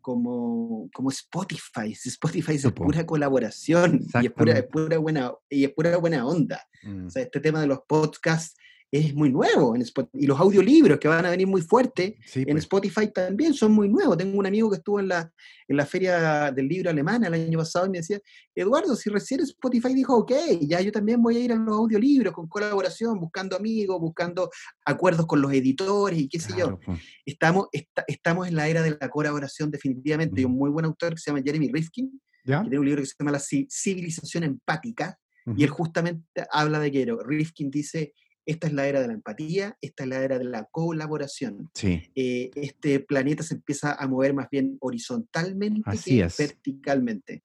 [0.00, 5.96] como, como Spotify, Spotify es pura colaboración y es pura, pura, buena, y es pura
[5.96, 6.62] buena onda.
[7.06, 8.56] O sea, este tema de los podcasts
[8.90, 9.76] es muy nuevo.
[9.76, 9.84] En
[10.14, 12.64] y los audiolibros que van a venir muy fuertes en pues.
[12.64, 14.16] Spotify también son muy nuevos.
[14.16, 15.30] Tengo un amigo que estuvo en la,
[15.66, 18.20] en la feria del libro alemana el año pasado y me decía,
[18.54, 20.32] Eduardo, si recién Spotify dijo, ok,
[20.62, 24.50] ya yo también voy a ir a los audiolibros con colaboración, buscando amigos, buscando
[24.84, 26.78] acuerdos con los editores y qué sé yo.
[26.84, 26.98] Pues.
[27.26, 27.68] Estamos,
[28.06, 30.40] estamos en la era de la colaboración definitivamente.
[30.40, 33.06] Hay un muy buen autor que se llama Jeremy Rifkin, que tiene un libro que
[33.06, 35.18] se llama La civilización empática,
[35.56, 38.12] y él justamente habla de que Rifkin dice,
[38.48, 41.68] esta es la era de la empatía, esta es la era de la colaboración.
[41.84, 47.42] Eh, este planeta se empieza a mover más bien horizontalmente que verticalmente.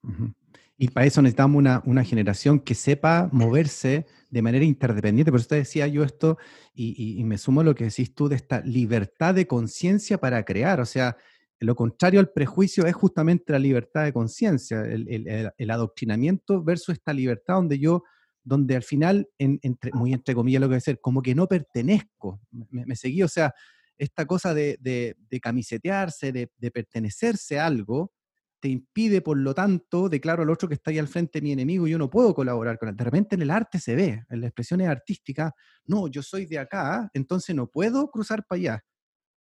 [0.77, 5.29] Y para eso necesitamos una, generación que sepa moverse de manera interdependiente.
[5.29, 6.37] Por eso te decía yo esto,
[6.73, 10.79] y, me sumo a lo que decís tú, de esta libertad de conciencia para crear.
[10.79, 11.17] O sea,
[11.59, 17.11] lo contrario al prejuicio es justamente la libertad de conciencia, el, el, adoctrinamiento versus esta
[17.11, 18.03] libertad donde yo
[18.43, 21.47] donde al final, entre, muy entre comillas lo que voy a decir, como que no
[21.47, 23.53] pertenezco, me, seguí, o sea,
[23.97, 28.11] esta cosa de, de, camisetearse, de, de, pertenecerse a algo,
[28.59, 31.85] te impide, por lo tanto, declaro al otro que está ahí al frente mi enemigo
[31.85, 32.95] y yo no puedo colaborar con él.
[32.95, 35.51] De repente en el arte se ve, en las expresiones artísticas,
[35.85, 38.85] no, yo soy de acá, entonces no puedo cruzar para allá.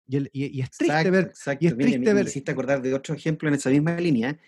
[0.07, 1.25] Y, es triste ver...
[1.25, 1.65] Exacto.
[1.65, 2.23] Y es triste ver...
[2.23, 4.39] me hiciste acordar de otro ejemplo en esa misma línea,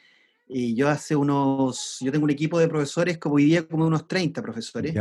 [0.53, 4.05] y yo hace unos, yo tengo un equipo de profesores como hoy día como unos
[4.05, 4.93] 30 profesores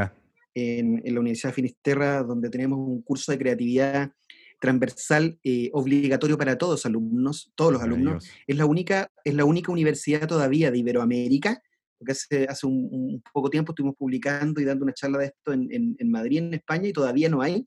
[0.54, 4.12] en, en, la Universidad de Finisterra, donde tenemos un curso de creatividad
[4.60, 8.28] transversal eh, obligatorio para todos los alumnos, todos los alumnos.
[8.46, 11.60] Es la, única, es la única universidad todavía de Iberoamérica,
[11.98, 15.66] porque hace, hace un, poco tiempo estuvimos publicando y dando una charla de esto en,
[15.72, 17.66] en, en Madrid, en España, y todavía no hay,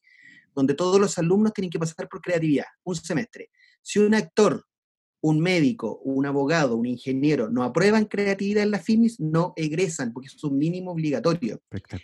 [0.55, 3.49] donde todos los alumnos tienen que pasar por creatividad, un semestre.
[3.81, 4.65] Si un actor
[5.23, 10.27] un médico, un abogado, un ingeniero no aprueban creatividad en la FIMIS, no egresan, porque
[10.27, 11.61] es un mínimo obligatorio.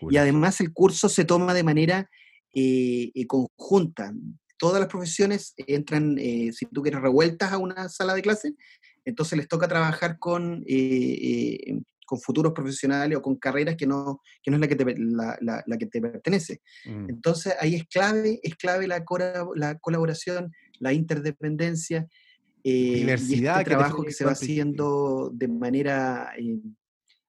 [0.10, 2.10] Y además el curso se toma de manera
[2.54, 4.14] eh, eh, conjunta.
[4.58, 8.54] Todas las profesiones entran, eh, si tú quieres, revueltas a una sala de clase,
[9.04, 10.64] entonces les toca trabajar con,
[12.06, 15.88] con futuros profesionales o con carreras que no, no es la que te, la, que
[15.88, 16.62] te pertenece.
[16.86, 17.10] Mm.
[17.10, 19.04] Entonces ahí es clave, es clave la,
[19.56, 22.08] la colaboración, la interdependencia,
[22.64, 23.58] eh, Diversidad.
[23.58, 26.60] Y este trabajo que se va haciendo de manera eh,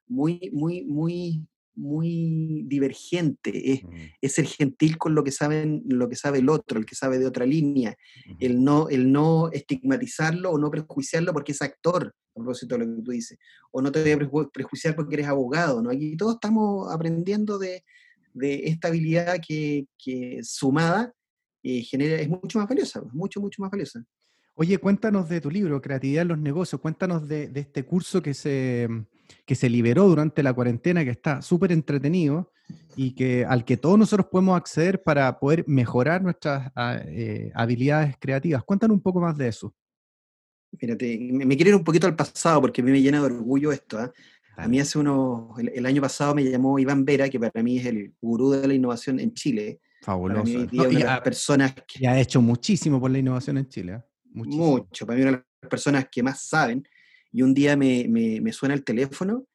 [0.07, 3.72] muy, muy, muy, muy divergente.
[3.72, 3.89] Es, mm.
[4.20, 7.18] es, ser gentil con lo que saben, lo que sabe el otro, el que sabe
[7.18, 7.97] de otra línea.
[8.39, 12.97] El no, el no estigmatizarlo o no prejuiciarlo porque es actor, a propósito de lo
[12.97, 13.39] que tú dices.
[13.70, 15.81] O no te voy a prejuiciar porque eres abogado.
[15.83, 15.91] ¿no?
[15.91, 17.85] Aquí todos estamos aprendiendo de,
[18.35, 21.14] de esta habilidad que, que sumada
[21.62, 24.05] eh, genera, es mucho más valiosa, mucho, mucho más valiosa.
[24.55, 28.89] Oye, cuéntanos de tu libro, Creatividad en los Negocios, cuéntanos de, este curso que se,
[29.47, 32.53] que se liberó durante la cuarentena, que está súper entretenido
[32.97, 38.17] y que, al que todos nosotros podemos acceder para poder mejorar nuestras ah, eh, habilidades
[38.19, 38.63] creativas.
[38.65, 39.75] Cuéntanos un poco más de eso.
[40.81, 43.73] Mírate, me, quiero ir un poquito al pasado porque a mí me llena de orgullo
[43.73, 43.99] esto.
[43.99, 44.13] ¿ah?
[44.57, 47.87] A mí hace unos, el, año pasado me llamó Iván Vera, que para mí es
[47.87, 49.81] el gurú de la innovación en Chile.
[50.03, 50.67] Fabuloso.
[50.71, 52.07] y, ha, personas que...
[52.07, 54.03] ha hecho muchísimo por la innovación en Chile.
[54.33, 55.07] Mucho.
[55.07, 56.87] Para mí, una de las personas que más saben.
[57.33, 59.47] Y un día me, me, suena el teléfono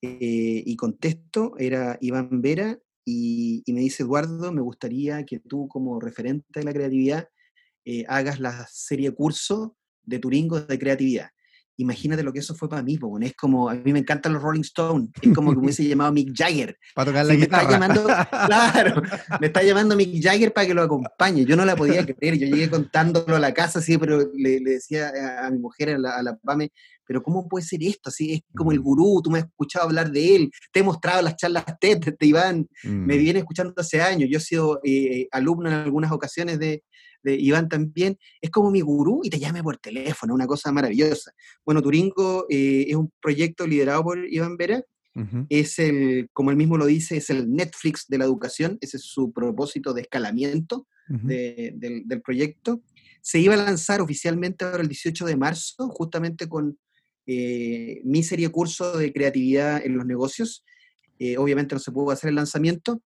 [0.00, 5.68] eh, y contesto, era Iván Vera, y, y, me dice, Eduardo, me gustaría que tú
[5.68, 7.28] como referente de la creatividad
[7.84, 11.30] eh, hagas la serie curso de Turingo de creatividad
[11.76, 14.62] imagínate lo que eso fue para mí, es como, a mí me encantan los Rolling
[14.62, 16.78] Stones, es como que me hubiese llamado Mick Jagger.
[16.94, 17.62] Para tocar la guitarra.
[17.62, 18.04] Me está llamando,
[18.46, 19.02] claro,
[19.40, 21.44] me está llamando Mick Jagger para que lo acompañe.
[21.44, 25.12] Yo no la podía creer, yo llegué contándolo a la casa, sí, pero le, decía
[25.44, 26.70] a, mi mujer, a la, a PAME,
[27.06, 28.08] pero ¿cómo puede ser esto?
[28.08, 31.22] Así es como el gurú, tú me has escuchado hablar de él, te he mostrado
[31.22, 33.18] las charlas TED de Iván, me mm.
[33.18, 36.82] viene escuchando hace años, yo he sido eh, alumno en algunas ocasiones de,
[37.24, 41.32] de Iván también, es como mi gurú y te llame por teléfono, una cosa maravillosa.
[41.64, 44.84] Bueno, Turingo eh, es un proyecto liderado por Iván Vera,
[45.48, 49.04] es el, como él mismo lo dice, es el Netflix de la educación, ese es
[49.04, 52.82] su propósito de escalamiento del, proyecto.
[53.20, 56.78] Se iba a lanzar oficialmente ahora el 18 de marzo, justamente con
[57.26, 60.64] eh, mi serie curso de creatividad en los negocios.
[61.20, 63.00] Eh, obviamente no se pudo hacer el lanzamiento.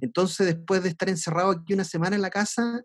[0.00, 2.82] Entonces, después de estar encerrado aquí una semana en la casa,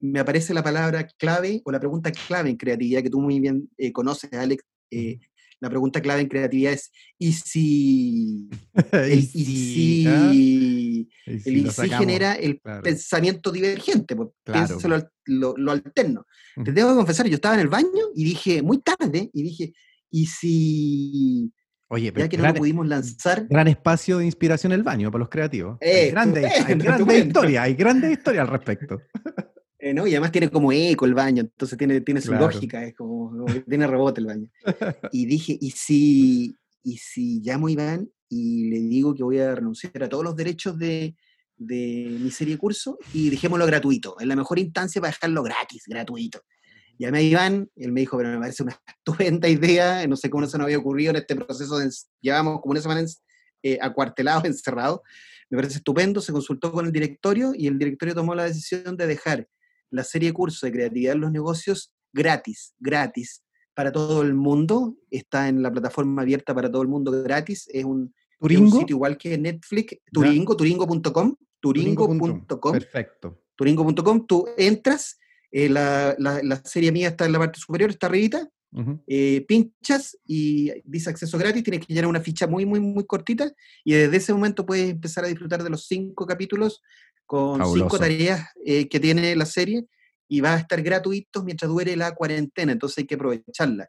[0.00, 3.68] me aparece la palabra clave o la pregunta clave en creatividad que tú muy bien
[3.78, 4.64] eh, conoces, Alex.
[4.90, 5.18] Eh,
[5.58, 8.48] la pregunta clave en creatividad es, ¿y si
[8.92, 10.30] el y si, ¿ah?
[10.30, 14.14] el y si genera el pensamiento divergente?
[14.14, 14.78] Pues, claro.
[15.24, 16.26] lo, lo, alterno.
[16.62, 19.72] Te tengo que confesar, yo estaba en el baño y dije, muy tarde, y dije,
[20.10, 21.52] ¿y si
[21.88, 23.46] Oye, ya que no lo pudimos lanzar.
[23.48, 25.78] Gran espacio de inspiración el baño para los creativos.
[25.80, 26.52] hay grandes
[27.26, 29.00] historias, hay grandes historias al respecto.
[29.86, 30.04] Eh, ¿no?
[30.04, 33.86] Y además tiene como eco el baño, entonces tiene, tiene su lógica, es como, tiene
[33.86, 34.50] rebote el baño.
[35.12, 39.54] Y dije, ¿y si, ¿y si llamo a Iván y le digo que voy a
[39.54, 41.14] renunciar a todos los derechos de,
[41.56, 44.16] de mi serie de curso y dejémoslo gratuito?
[44.18, 46.42] Es la mejor instancia para dejarlo gratis, gratuito.
[46.98, 50.40] Llamé a Iván, él me dijo, pero me parece una estupenda idea, no sé cómo
[50.40, 51.88] no se nos había ocurrido en este proceso, de,
[52.20, 53.06] llevamos como una semana
[53.62, 54.98] eh, acuartelados, encerrados,
[55.48, 59.06] me parece estupendo, se consultó con el directorio y el directorio tomó la decisión de
[59.06, 59.46] dejar
[59.90, 63.42] la serie de cursos de creatividad en los negocios gratis, gratis,
[63.74, 67.84] para todo el mundo, está en la plataforma abierta para todo el mundo gratis, es
[67.84, 72.72] un, sitio igual que Netflix, Turingo, turingo.com, turingo.com.
[72.72, 73.42] Perfecto.
[73.54, 75.18] Turingo.com, tú entras
[75.50, 78.48] eh, la, la, serie mía está en la parte superior, está arribita,
[79.06, 83.50] eh, pinchas y dice acceso gratis, tienes que llenar una ficha muy, muy, muy cortita
[83.82, 86.82] y desde ese momento puedes empezar a disfrutar de los cinco capítulos
[87.26, 89.86] con cinco tareas eh, que tiene la serie
[90.28, 93.88] y va a estar gratuitos mientras dure la cuarentena, entonces hay que aprovecharla.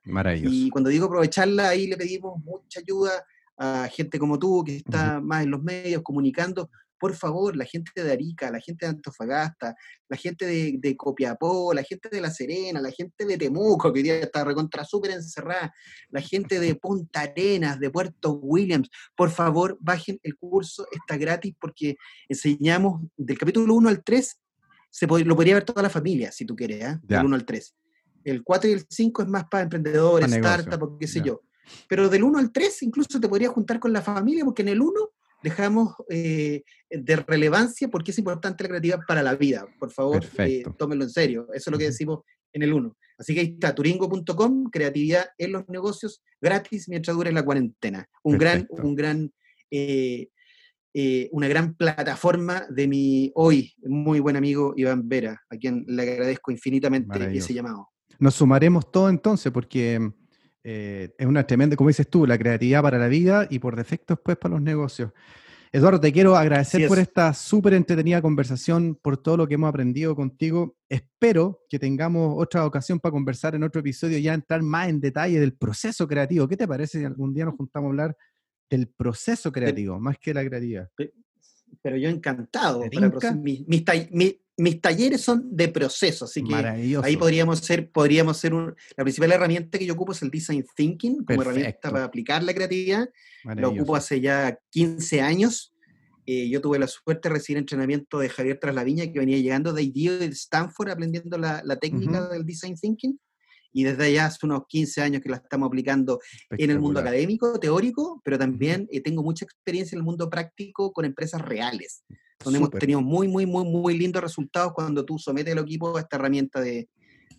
[0.52, 3.26] Y cuando digo aprovecharla, ahí le pedimos mucha ayuda
[3.58, 6.70] a gente como tú, que está más en los medios comunicando,
[7.00, 9.76] por favor, la gente de Arica, la gente de Antofagasta,
[10.10, 14.04] la gente de, Copiapó, la gente de La Serena, la gente de Temuco, que hoy
[14.04, 15.74] día está recontra súper encerrada,
[16.10, 21.56] la gente de Punta Arenas, de Puerto Williams, por favor, bajen el curso, está gratis
[21.60, 21.96] porque
[22.28, 24.40] enseñamos del capítulo 1 al 3,
[24.90, 27.00] se lo podría ver toda la familia, si tú quieres, ¿eh?
[27.04, 27.76] del 1 al 3.
[28.24, 31.42] El 4 y el 5 es más para emprendedores, startups, qué sé yo.
[31.88, 34.82] Pero del 1 al 3 incluso te podría juntar con la familia, porque en el
[34.82, 35.12] 1
[35.48, 39.66] dejamos eh, de relevancia porque es importante la creatividad para la vida.
[39.80, 41.48] Por favor, eh, tómenlo en serio.
[41.54, 42.20] Eso es lo que decimos
[42.54, 42.96] en el 1.
[43.18, 48.06] Así que ahí está, turingo.com, creatividad en los negocios, gratis mientras dure la cuarentena.
[48.24, 49.32] Un gran, un gran,
[49.72, 50.28] eh,
[51.32, 56.52] una gran plataforma de mi hoy muy buen amigo Iván Vera, a quien le agradezco
[56.52, 57.88] infinitamente ese llamado.
[58.20, 60.12] Nos sumaremos todo entonces, porque
[60.70, 64.16] eh, es una tremenda, como dices tú, la creatividad para la vida y por defecto
[64.16, 65.14] después para los negocios.
[65.72, 70.14] Eduardo, te quiero agradecer por esta súper entretenida conversación, por todo lo que hemos aprendido
[70.14, 70.76] contigo.
[70.90, 75.40] Espero que tengamos otra ocasión para conversar en otro episodio, ya entrar más en detalle
[75.40, 76.50] del proceso creativo.
[76.50, 78.18] ¿Qué te parece si algún día nos juntamos a hablar
[78.70, 80.90] del proceso creativo, más que la creatividad?
[81.82, 82.84] Pero yo encantado.
[82.92, 83.86] Para mis, mis
[84.82, 89.78] talleres son de proceso, así que ahí podríamos ser, podríamos ser un, la principal herramienta
[89.78, 93.08] que yo ocupo es el design thinking como herramienta para aplicar la creatividad.
[93.44, 95.74] Lo ocupo hace ya 15 años.
[96.26, 99.84] Eh, yo tuve la suerte de recibir entrenamiento de Javier Traslaviña, que venía llegando de
[99.84, 103.20] IDEO de Stanford aprendiendo la, técnica del design thinking.
[103.72, 107.60] Y desde allá hace unos 15 años que la estamos aplicando en el mundo académico,
[107.60, 112.04] teórico, pero también eh, tengo mucha experiencia en el mundo práctico con empresas reales
[112.44, 116.02] donde hemos tenido muy, muy, muy, muy lindos resultados cuando tú sometes al equipo a
[116.02, 116.88] esta herramienta de,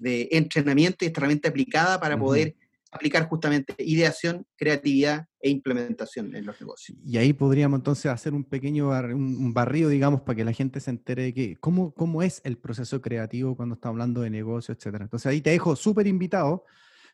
[0.00, 2.54] entrenamiento y esta herramienta aplicada para poder
[2.90, 6.98] aplicar justamente ideación, creatividad e implementación en los negocios.
[7.04, 10.90] Y ahí podríamos entonces hacer un pequeño un barrido, digamos, para que la gente se
[10.90, 15.04] entere de que, cómo, cómo es el proceso creativo cuando está hablando de negocio, etcétera.
[15.04, 16.64] Entonces ahí te dejo súper invitado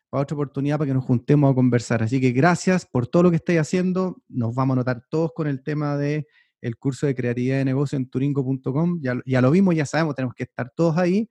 [0.09, 2.03] para otra oportunidad para que nos juntemos a conversar.
[2.03, 4.21] Así que gracias por todo lo que estáis haciendo.
[4.29, 6.27] Nos vamos a notar todos con el tema de
[6.61, 10.43] el curso de creatividad de negocio en turingo.com, ya, lo vimos, ya sabemos, tenemos que
[10.43, 11.29] estar todos ahí.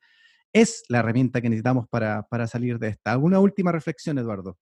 [0.53, 3.13] Es la herramienta que necesitamos para, salir de esta.
[3.13, 4.57] ¿Alguna última reflexión, Eduardo?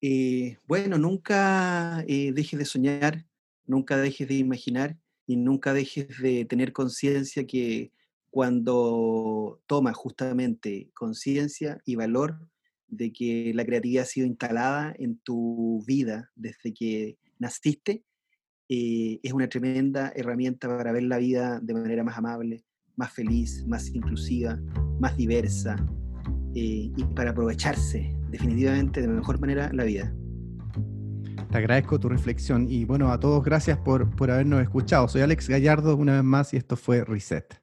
[0.00, 3.26] Eh, bueno, nunca eh, dejes de soñar,
[3.66, 7.92] nunca dejes de imaginar y nunca dejes de tener conciencia que
[8.30, 12.38] cuando tomas justamente conciencia y valor
[12.86, 18.04] de que la creatividad ha sido instalada en tu vida desde que naciste,
[18.72, 22.64] eh, es una tremenda herramienta para ver la vida de manera más amable,
[22.94, 24.60] más feliz, más inclusiva,
[25.00, 25.74] más diversa
[26.54, 30.14] eh, y para aprovecharse definitivamente de mejor manera la vida.
[31.50, 35.08] Te agradezco tu reflexión y bueno, a todos gracias por, por habernos escuchado.
[35.08, 37.60] Soy Alex Gallardo una vez más y esto fue Reset.